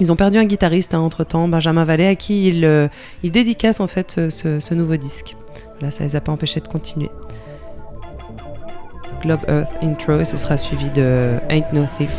Ils 0.00 0.10
ont 0.12 0.16
perdu 0.16 0.38
un 0.38 0.44
guitariste 0.44 0.94
entre 0.94 1.24
temps, 1.24 1.46
Benjamin 1.48 1.84
Vallée, 1.84 2.06
à 2.08 2.14
qui 2.14 2.48
il, 2.48 2.64
euh, 2.64 2.88
il 3.22 3.30
dédicace 3.32 3.80
en 3.80 3.86
fait 3.88 4.10
ce, 4.12 4.30
ce- 4.30 4.60
ce 4.60 4.74
nouveau 4.74 4.96
disque. 4.96 5.36
Voilà, 5.78 5.90
ça 5.90 6.04
les 6.04 6.14
a 6.14 6.20
pas 6.20 6.30
empêchés 6.32 6.60
de 6.60 6.68
continuer. 6.68 7.10
Globe 9.22 9.40
Earth 9.48 9.68
intro 9.82 10.20
et 10.20 10.24
ce 10.24 10.36
sera 10.36 10.56
suivi 10.56 10.90
de 10.90 11.34
Ain't 11.48 11.72
No 11.72 11.84
Thief. 11.98 12.12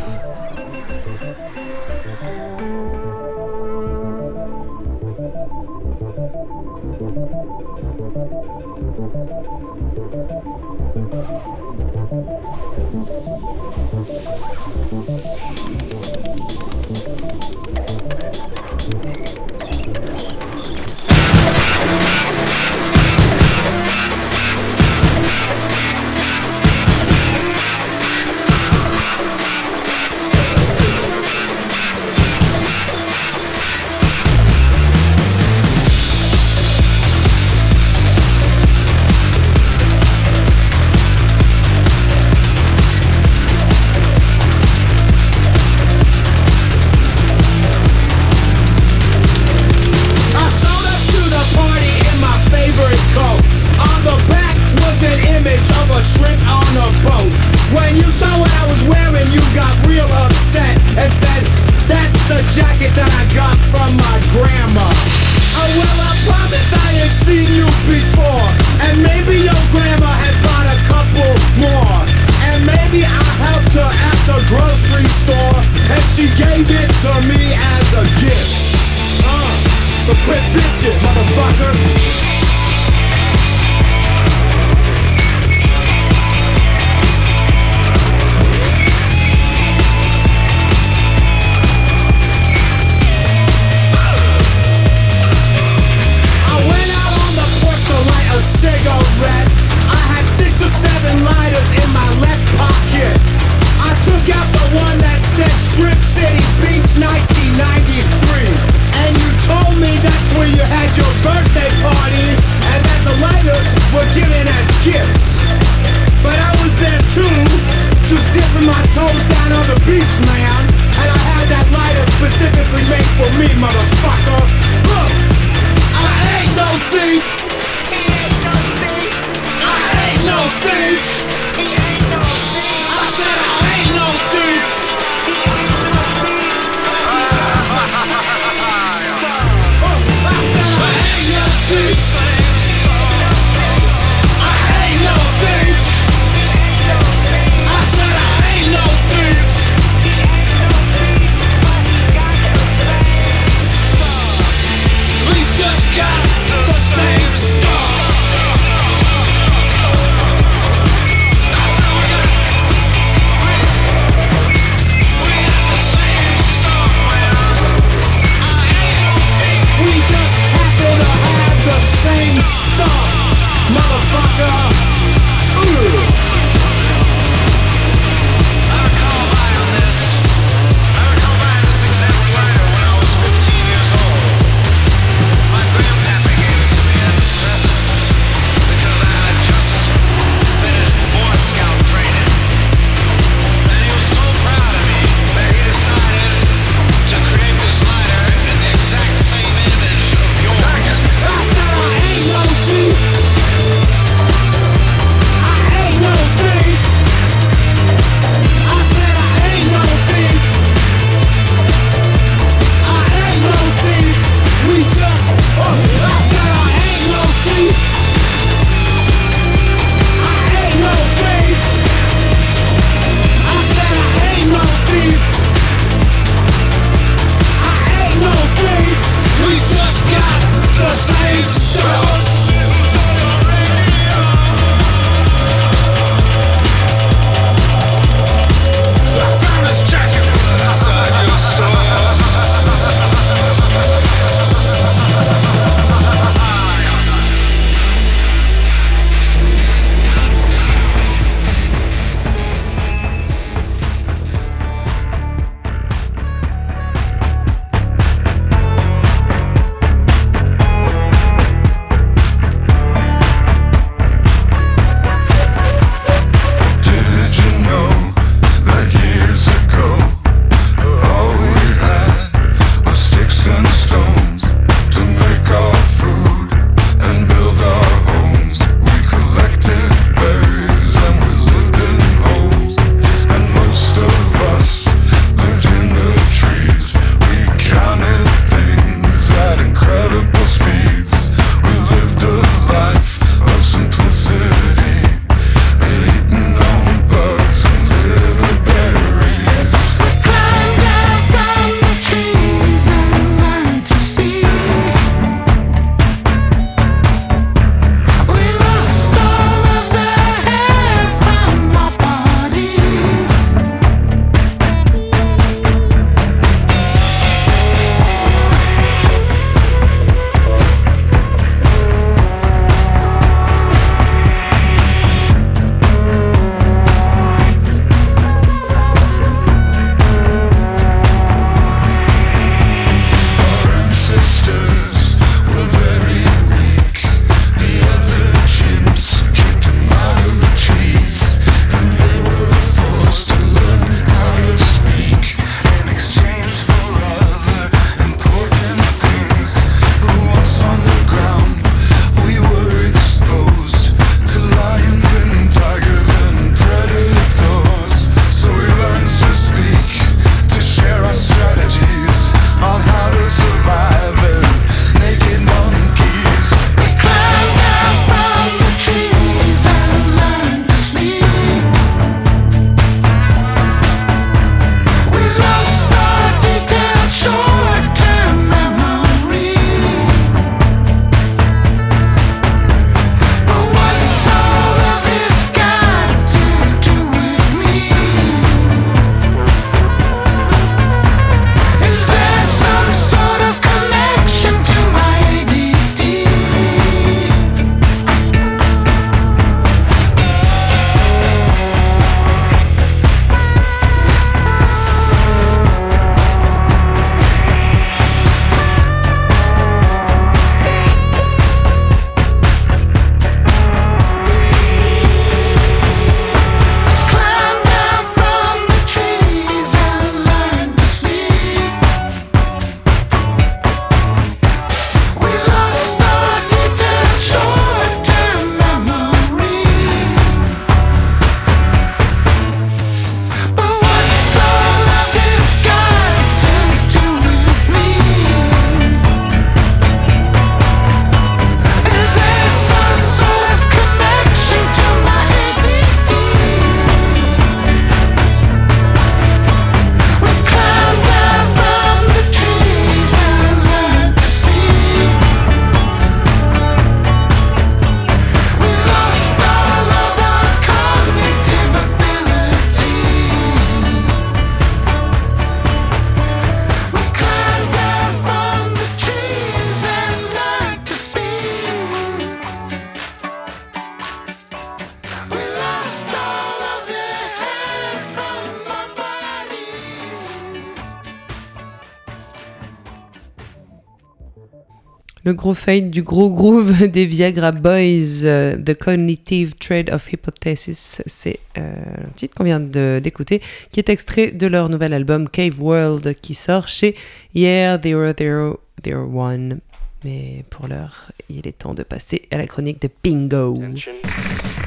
Le 485.26 485.34
gros 485.34 485.54
fade 485.54 485.90
du 485.90 486.04
gros 486.04 486.30
groove 486.30 486.86
des 486.86 487.04
Viagra 487.04 487.50
Boys, 487.50 488.24
euh, 488.24 488.56
The 488.56 488.74
Cognitive 488.74 489.56
Trade 489.56 489.90
of 489.90 490.12
Hypothesis, 490.12 491.02
c'est 491.04 491.40
euh, 491.58 491.74
le 491.98 492.12
titre 492.14 492.36
qu'on 492.36 492.44
vient 492.44 492.60
d'écouter, 492.60 493.42
qui 493.72 493.80
est 493.80 493.88
extrait 493.88 494.30
de 494.30 494.46
leur 494.46 494.68
nouvel 494.68 494.92
album 494.92 495.28
Cave 495.28 495.60
World 495.60 496.14
qui 496.22 496.36
sort 496.36 496.68
chez 496.68 496.94
Yeah 497.34 497.76
Zero 497.82 498.12
Zero 498.16 498.60
Zero 498.84 499.20
One. 499.20 499.58
Mais 500.04 500.44
pour 500.48 500.68
l'heure, 500.68 501.10
il 501.28 501.48
est 501.48 501.58
temps 501.58 501.74
de 501.74 501.82
passer 501.82 502.22
à 502.30 502.38
la 502.38 502.46
chronique 502.46 502.80
de. 502.80 502.88
B-I-N-G-O 503.02 504.65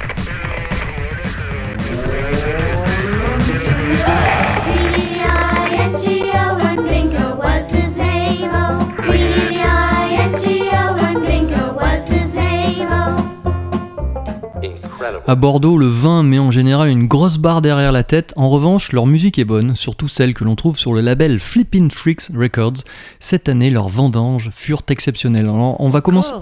À 15.27 15.35
Bordeaux, 15.35 15.77
le 15.77 15.85
vin 15.85 16.23
met 16.23 16.39
en 16.39 16.49
général 16.49 16.89
une 16.89 17.07
grosse 17.07 17.37
barre 17.37 17.61
derrière 17.61 17.91
la 17.91 18.03
tête. 18.03 18.33
En 18.35 18.49
revanche, 18.49 18.91
leur 18.93 19.05
musique 19.05 19.37
est 19.37 19.45
bonne, 19.45 19.75
surtout 19.75 20.07
celle 20.07 20.33
que 20.33 20.43
l'on 20.43 20.55
trouve 20.55 20.77
sur 20.77 20.93
le 20.93 21.01
label 21.01 21.39
Flippin' 21.39 21.89
Freaks 21.91 22.29
Records. 22.33 22.83
Cette 23.19 23.47
année, 23.47 23.69
leurs 23.69 23.89
vendanges 23.89 24.49
furent 24.53 24.81
exceptionnelles. 24.87 25.45
Alors, 25.45 25.79
on 25.79 25.89
va 25.89 26.01
commencer. 26.01 26.33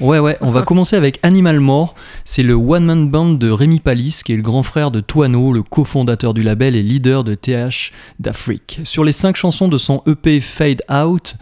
Ouais, 0.00 0.18
ouais, 0.18 0.36
on 0.40 0.50
va 0.50 0.62
commencer 0.66 0.96
avec 0.96 1.20
Animal 1.22 1.60
More. 1.60 1.94
C'est 2.24 2.42
le 2.42 2.54
one-man 2.54 3.08
band 3.08 3.30
de 3.30 3.50
Rémi 3.50 3.80
Palis, 3.80 4.20
qui 4.24 4.32
est 4.32 4.36
le 4.36 4.42
grand 4.42 4.62
frère 4.62 4.90
de 4.90 5.00
Toano, 5.00 5.52
le 5.52 5.62
cofondateur 5.62 6.34
du 6.34 6.42
label 6.42 6.76
et 6.76 6.82
leader 6.82 7.24
de 7.24 7.34
TH 7.34 7.92
d'Afrique. 8.18 8.80
Sur 8.84 9.04
les 9.04 9.12
cinq 9.12 9.36
chansons 9.36 9.68
de 9.68 9.78
son 9.78 10.02
EP 10.06 10.40
Fade 10.40 10.82
Out, 10.90 11.36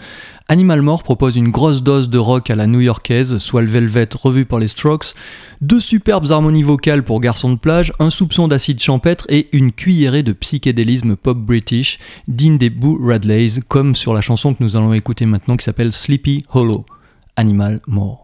Animal 0.53 0.83
More 0.83 1.03
propose 1.03 1.37
une 1.37 1.49
grosse 1.49 1.83
dose 1.83 2.11
de 2.11 2.19
rock 2.19 2.51
à 2.51 2.57
la 2.57 2.67
new-yorkaise, 2.67 3.39
soit 3.39 3.63
le 3.63 3.69
Velvet 3.69 4.11
revu 4.23 4.45
par 4.45 4.59
les 4.59 4.69
Strokes, 4.69 5.15
deux 5.63 5.81
superbes 5.81 6.31
harmonies 6.31 6.63
vocales 6.63 7.05
pour 7.05 7.21
garçons 7.21 7.49
de 7.49 7.59
plage, 7.59 7.95
un 7.99 8.11
soupçon 8.11 8.49
d'acide 8.49 8.79
champêtre 8.79 9.25
et 9.31 9.49
une 9.57 9.73
cuillerée 9.73 10.23
de 10.23 10.35
psychédélisme 10.35 11.17
pop 11.17 11.39
british, 11.39 11.99
digne 12.29 12.59
des 12.59 12.69
Boo 12.69 12.99
Radleys, 13.03 13.63
comme 13.67 13.95
sur 13.95 14.13
la 14.13 14.21
chanson 14.21 14.53
que 14.53 14.63
nous 14.63 14.77
allons 14.77 14.93
écouter 14.93 15.25
maintenant 15.25 15.57
qui 15.57 15.65
s'appelle 15.65 15.91
Sleepy 15.91 16.45
Hollow. 16.53 16.85
Animal 17.37 17.81
More. 17.87 18.22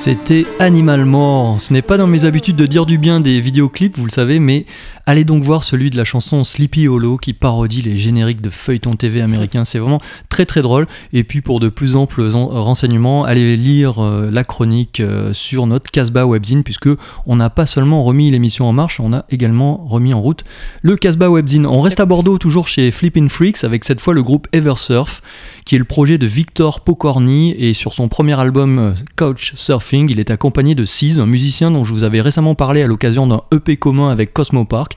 C'était 0.00 0.46
Animal 0.60 1.04
More. 1.04 1.60
Ce 1.60 1.72
n'est 1.72 1.82
pas 1.82 1.96
dans 1.96 2.06
mes 2.06 2.24
habitudes 2.24 2.54
de 2.54 2.66
dire 2.66 2.86
du 2.86 2.98
bien 2.98 3.18
des 3.18 3.40
vidéoclips, 3.40 3.98
vous 3.98 4.04
le 4.06 4.12
savez, 4.12 4.38
mais 4.38 4.64
allez 5.06 5.24
donc 5.24 5.42
voir 5.42 5.64
celui 5.64 5.90
de 5.90 5.96
la 5.96 6.04
chanson 6.04 6.44
Sleepy 6.44 6.86
Hollow 6.86 7.16
qui 7.16 7.32
parodie 7.32 7.82
les 7.82 7.98
génériques 7.98 8.40
de 8.40 8.48
feuilletons 8.48 8.92
TV 8.92 9.20
américains. 9.20 9.64
C'est 9.64 9.80
vraiment 9.80 10.00
très 10.28 10.46
très 10.46 10.62
drôle. 10.62 10.86
Et 11.12 11.24
puis 11.24 11.40
pour 11.40 11.58
de 11.58 11.68
plus 11.68 11.96
amples 11.96 12.28
en- 12.36 12.46
renseignements, 12.46 13.24
allez 13.24 13.56
lire 13.56 13.98
euh, 13.98 14.30
la 14.30 14.44
chronique 14.44 15.00
euh, 15.00 15.32
sur 15.32 15.66
notre 15.66 15.90
Casbah 15.90 16.26
Webzine, 16.26 16.62
puisque 16.62 16.90
on 17.26 17.34
n'a 17.34 17.50
pas 17.50 17.66
seulement 17.66 18.04
remis 18.04 18.30
l'émission 18.30 18.68
en 18.68 18.72
marche, 18.72 19.00
on 19.00 19.12
a 19.12 19.24
également 19.30 19.84
remis 19.84 20.14
en 20.14 20.20
route 20.20 20.44
le 20.80 20.94
Casbah 20.94 21.28
Webzine. 21.28 21.66
On 21.66 21.80
reste 21.80 21.98
à 21.98 22.06
Bordeaux, 22.06 22.38
toujours 22.38 22.68
chez 22.68 22.92
Flippin' 22.92 23.28
Freaks, 23.28 23.64
avec 23.64 23.84
cette 23.84 24.00
fois 24.00 24.14
le 24.14 24.22
groupe 24.22 24.46
Eversurf, 24.52 25.22
qui 25.68 25.74
est 25.74 25.78
le 25.78 25.84
projet 25.84 26.16
de 26.16 26.26
Victor 26.26 26.80
Pokorny. 26.80 27.54
Et 27.58 27.74
sur 27.74 27.92
son 27.92 28.08
premier 28.08 28.40
album 28.40 28.78
euh, 28.78 28.92
Couch 29.16 29.52
Surfing, 29.54 30.10
il 30.10 30.18
est 30.18 30.30
accompagné 30.30 30.74
de 30.74 30.86
Seas, 30.86 31.20
un 31.20 31.26
musicien 31.26 31.70
dont 31.70 31.84
je 31.84 31.92
vous 31.92 32.04
avais 32.04 32.22
récemment 32.22 32.54
parlé 32.54 32.82
à 32.82 32.86
l'occasion 32.86 33.26
d'un 33.26 33.42
EP 33.52 33.76
commun 33.76 34.08
avec 34.08 34.32
Cosmo 34.32 34.64
Park. 34.64 34.96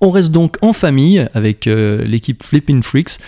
On 0.00 0.10
reste 0.10 0.30
donc 0.30 0.58
en 0.62 0.72
famille 0.72 1.26
avec 1.34 1.66
euh, 1.66 2.04
l'équipe 2.04 2.44
Flippin' 2.44 2.82
Freaks. 2.82 3.18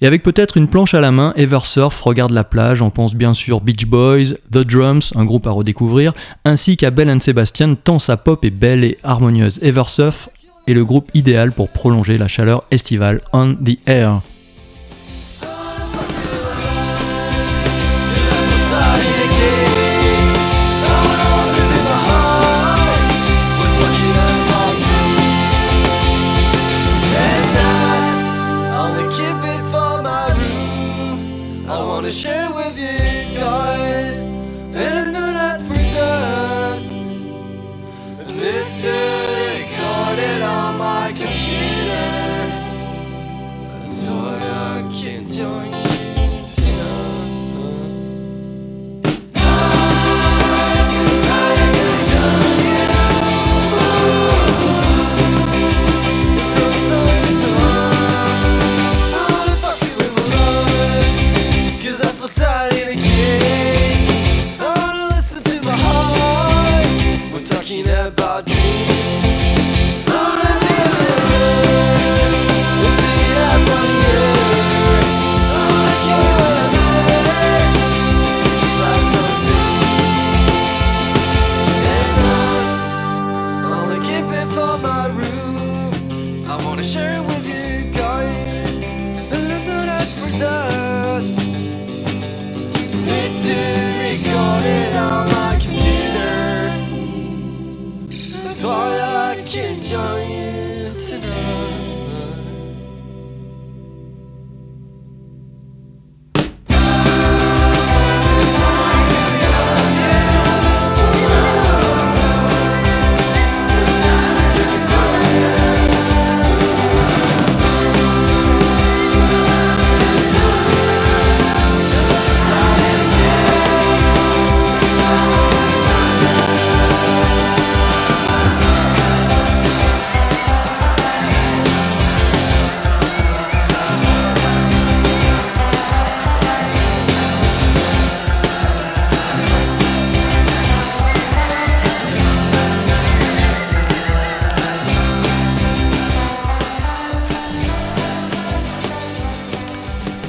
Et 0.00 0.08
avec 0.08 0.24
peut-être 0.24 0.56
une 0.56 0.66
planche 0.66 0.92
à 0.94 1.00
la 1.00 1.12
main, 1.12 1.32
Eversurf 1.36 2.00
regarde 2.00 2.32
la 2.32 2.42
plage, 2.42 2.82
on 2.82 2.90
pense 2.90 3.14
bien 3.14 3.32
sûr 3.32 3.60
Beach 3.60 3.86
Boys, 3.86 4.34
The 4.50 4.66
Drums, 4.66 5.12
un 5.14 5.22
groupe 5.22 5.46
à 5.46 5.52
redécouvrir, 5.52 6.14
ainsi 6.44 6.76
qu'à 6.76 6.90
Belle 6.90 7.10
and 7.10 7.20
Sebastian, 7.20 7.76
tant 7.76 8.00
sa 8.00 8.16
pop 8.16 8.44
est 8.44 8.50
belle 8.50 8.82
et 8.82 8.98
harmonieuse. 9.04 9.60
Eversurf 9.62 10.28
est 10.66 10.74
le 10.74 10.84
groupe 10.84 11.12
idéal 11.14 11.52
pour 11.52 11.68
prolonger 11.68 12.18
la 12.18 12.26
chaleur 12.26 12.64
estivale 12.72 13.20
on 13.32 13.54
the 13.54 13.78
air. 13.86 14.20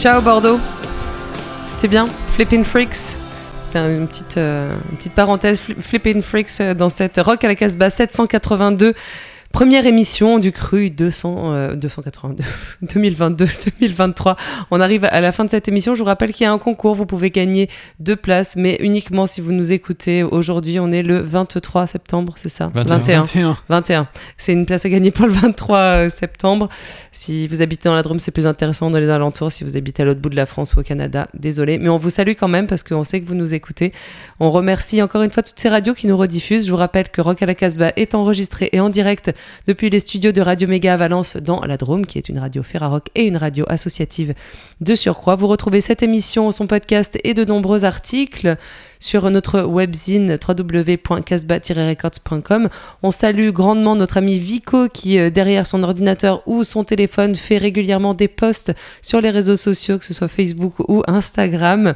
Ciao 0.06 0.22
Bordeaux. 0.22 0.60
C'était 1.66 1.88
bien. 1.88 2.08
Flippin' 2.28 2.64
Freaks. 2.64 3.18
C'était 3.64 3.80
un- 3.80 3.90
une 3.90 4.08
petite, 4.08 4.38
euh, 4.38 4.72
petite 5.00 5.14
parenthèse. 5.16 5.60
Fli- 5.60 5.82
Flippin' 5.82 6.22
Freaks 6.22 6.62
euh, 6.62 6.76
dans 6.76 6.90
cette 6.90 7.18
Rock 7.18 7.44
à 7.44 7.48
la 7.48 7.56
Casbah 7.56 7.90
782. 7.90 8.94
Première 9.56 9.86
émission 9.86 10.38
du 10.38 10.52
cru 10.52 10.90
200, 10.90 11.54
euh, 11.54 11.76
282, 11.78 12.44
2022, 12.82 13.46
2023. 13.80 14.36
On 14.70 14.82
arrive 14.82 15.06
à 15.06 15.22
la 15.22 15.32
fin 15.32 15.46
de 15.46 15.50
cette 15.50 15.70
émission. 15.70 15.96
Je 15.96 16.00
vous 16.00 16.06
rappelle 16.06 16.34
qu'il 16.34 16.44
y 16.44 16.48
a 16.48 16.52
un 16.52 16.58
concours. 16.58 16.94
Vous 16.94 17.06
pouvez 17.06 17.32
gagner 17.32 17.70
deux 18.02 18.18
places, 18.18 18.58
mais 18.58 18.76
uniquement 18.82 19.28
si 19.28 19.40
vous 19.40 19.54
nous 19.54 19.72
écoutez. 19.72 20.24
Aujourd'hui, 20.24 20.78
on 20.78 20.92
est 20.92 21.04
le 21.04 21.20
23 21.20 21.88
septembre, 21.88 22.34
c'est 22.36 22.50
ça? 22.50 22.70
21. 22.74 23.20
21. 23.24 23.58
21. 23.70 24.08
C'est 24.36 24.52
une 24.52 24.66
place 24.66 24.84
à 24.84 24.90
gagner 24.90 25.12
pour 25.12 25.26
le 25.26 25.32
23 25.32 25.78
euh, 25.78 26.10
septembre. 26.10 26.68
Si 27.14 27.48
vous 27.48 27.62
habitez 27.62 27.88
dans 27.88 27.96
la 27.96 28.04
Drôme, 28.04 28.20
c'est 28.20 28.32
plus 28.32 28.48
intéressant 28.48 28.92
dans 28.92 29.00
les 29.00 29.10
alentours. 29.10 29.54
Si 29.54 29.64
vous 29.64 29.78
habitez 29.78 30.04
à 30.04 30.06
l'autre 30.06 30.20
bout 30.20 30.30
de 30.30 30.36
la 30.36 30.48
France 30.48 30.76
ou 30.76 30.82
au 30.82 30.84
Canada, 30.84 31.30
désolé. 31.34 31.78
Mais 31.78 31.88
on 31.88 31.98
vous 31.98 32.10
salue 32.10 32.34
quand 32.38 32.50
même 32.50 32.68
parce 32.68 32.84
qu'on 32.84 33.06
sait 33.06 33.22
que 33.22 33.26
vous 33.26 33.36
nous 33.36 33.54
écoutez. 33.54 33.94
On 34.42 34.52
remercie 34.52 35.02
encore 35.02 35.22
une 35.22 35.32
fois 35.32 35.44
toutes 35.44 35.60
ces 35.60 35.70
radios 35.70 35.94
qui 35.94 36.08
nous 36.08 36.18
rediffusent. 36.18 36.66
Je 36.66 36.72
vous 36.72 36.78
rappelle 36.78 37.08
que 37.08 37.22
Rock 37.22 37.42
à 37.42 37.46
la 37.46 37.56
Casbah 37.56 37.94
est 37.96 38.16
enregistré 38.16 38.68
et 38.74 38.82
en 38.82 38.90
direct 38.90 39.32
depuis 39.68 39.90
les 39.90 40.00
studios 40.00 40.32
de 40.32 40.42
Radio 40.42 40.68
Méga 40.68 40.94
à 40.94 40.98
Valence 40.98 41.38
dans 41.38 41.62
la 41.62 41.78
Drôme, 41.78 42.06
qui 42.06 42.18
est 42.18 42.30
une 42.30 42.40
radio 42.40 42.64
Ferrarock 42.64 43.10
et 43.16 43.26
une 43.26 43.38
radio 43.38 43.66
associative 43.68 44.34
de 44.82 44.96
surcroît. 44.96 45.36
Vous 45.36 45.48
retrouvez 45.48 45.82
cette 45.82 46.04
émission, 46.04 46.52
son 46.52 46.68
podcast 46.68 47.20
et 47.24 47.34
de 47.34 47.46
nombreux 47.46 47.84
articles 47.84 48.58
sur 49.00 49.30
notre 49.30 49.62
webzine 49.62 50.38
www.casbah-records.com. 50.48 52.70
On 53.04 53.12
salue 53.12 53.50
grandement 53.50 53.96
notre 53.96 54.18
ami 54.18 54.40
Vico 54.40 54.90
qui, 54.90 55.20
euh, 55.20 55.30
derrière 55.30 55.68
son 55.68 55.84
ordinateur 55.84 56.42
ou 56.48 56.64
son 56.64 56.84
téléphone, 56.84 57.36
fait 57.36 57.58
régulièrement 57.58 58.14
des 58.14 58.28
posts 58.28 58.74
sur 59.02 59.22
les 59.22 59.30
réseaux 59.30 59.56
sociaux, 59.58 60.00
que 60.00 60.06
ce 60.06 60.14
soit 60.14 60.28
Facebook 60.28 60.74
ou 60.88 61.04
Instagram. 61.08 61.94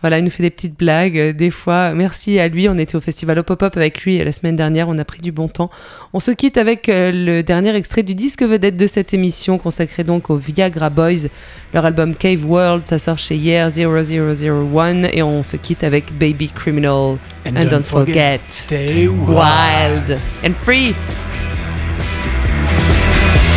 Voilà, 0.00 0.18
il 0.18 0.24
nous 0.24 0.30
fait 0.30 0.42
des 0.42 0.50
petites 0.50 0.78
blagues 0.78 1.18
euh, 1.18 1.32
des 1.32 1.50
fois. 1.50 1.92
Merci 1.92 2.38
à 2.38 2.48
lui. 2.48 2.68
On 2.68 2.78
était 2.78 2.96
au 2.96 3.00
festival 3.00 3.38
au 3.38 3.42
pop-up 3.42 3.76
avec 3.76 4.02
lui 4.02 4.20
euh, 4.20 4.24
la 4.24 4.32
semaine 4.32 4.56
dernière. 4.56 4.88
On 4.88 4.98
a 4.98 5.04
pris 5.04 5.20
du 5.20 5.32
bon 5.32 5.48
temps. 5.48 5.70
On 6.12 6.20
se 6.20 6.30
quitte 6.30 6.56
avec 6.56 6.88
euh, 6.88 7.10
le 7.12 7.42
dernier 7.42 7.74
extrait 7.74 8.02
du 8.02 8.14
disque 8.14 8.42
vedette 8.42 8.76
de 8.76 8.86
cette 8.86 9.12
émission 9.12 9.58
consacré 9.58 10.04
donc 10.04 10.30
aux 10.30 10.36
Viagra 10.36 10.90
Boys. 10.90 11.28
Leur 11.74 11.84
album 11.84 12.14
Cave 12.14 12.48
World, 12.48 12.86
ça 12.86 12.98
sort 12.98 13.18
chez 13.18 13.36
Year 13.36 13.70
0001 13.70 15.04
et 15.04 15.22
on 15.22 15.42
se 15.42 15.56
quitte 15.56 15.84
avec 15.84 16.16
Baby 16.18 16.48
Criminal 16.48 17.18
and, 17.46 17.64
don't, 17.70 17.82
forget, 17.82 18.40
stay 18.46 19.08
wild 19.08 20.18
and 20.44 20.52
free. 20.54 20.94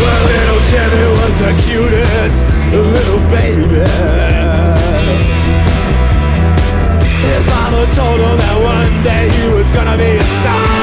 Well, 0.02 0.24
little 0.26 0.62
Jimmy 0.72 1.04
was 1.22 1.39
the 1.39 1.54
cutest 1.62 2.50
little 2.74 3.20
baby. 3.30 4.31
Told 7.96 8.20
him 8.20 8.38
that 8.38 8.58
one 8.62 9.04
day 9.04 9.30
he 9.30 9.50
was 9.54 9.70
gonna 9.72 9.98
be 9.98 10.18
a 10.18 10.24
star. 10.24 10.81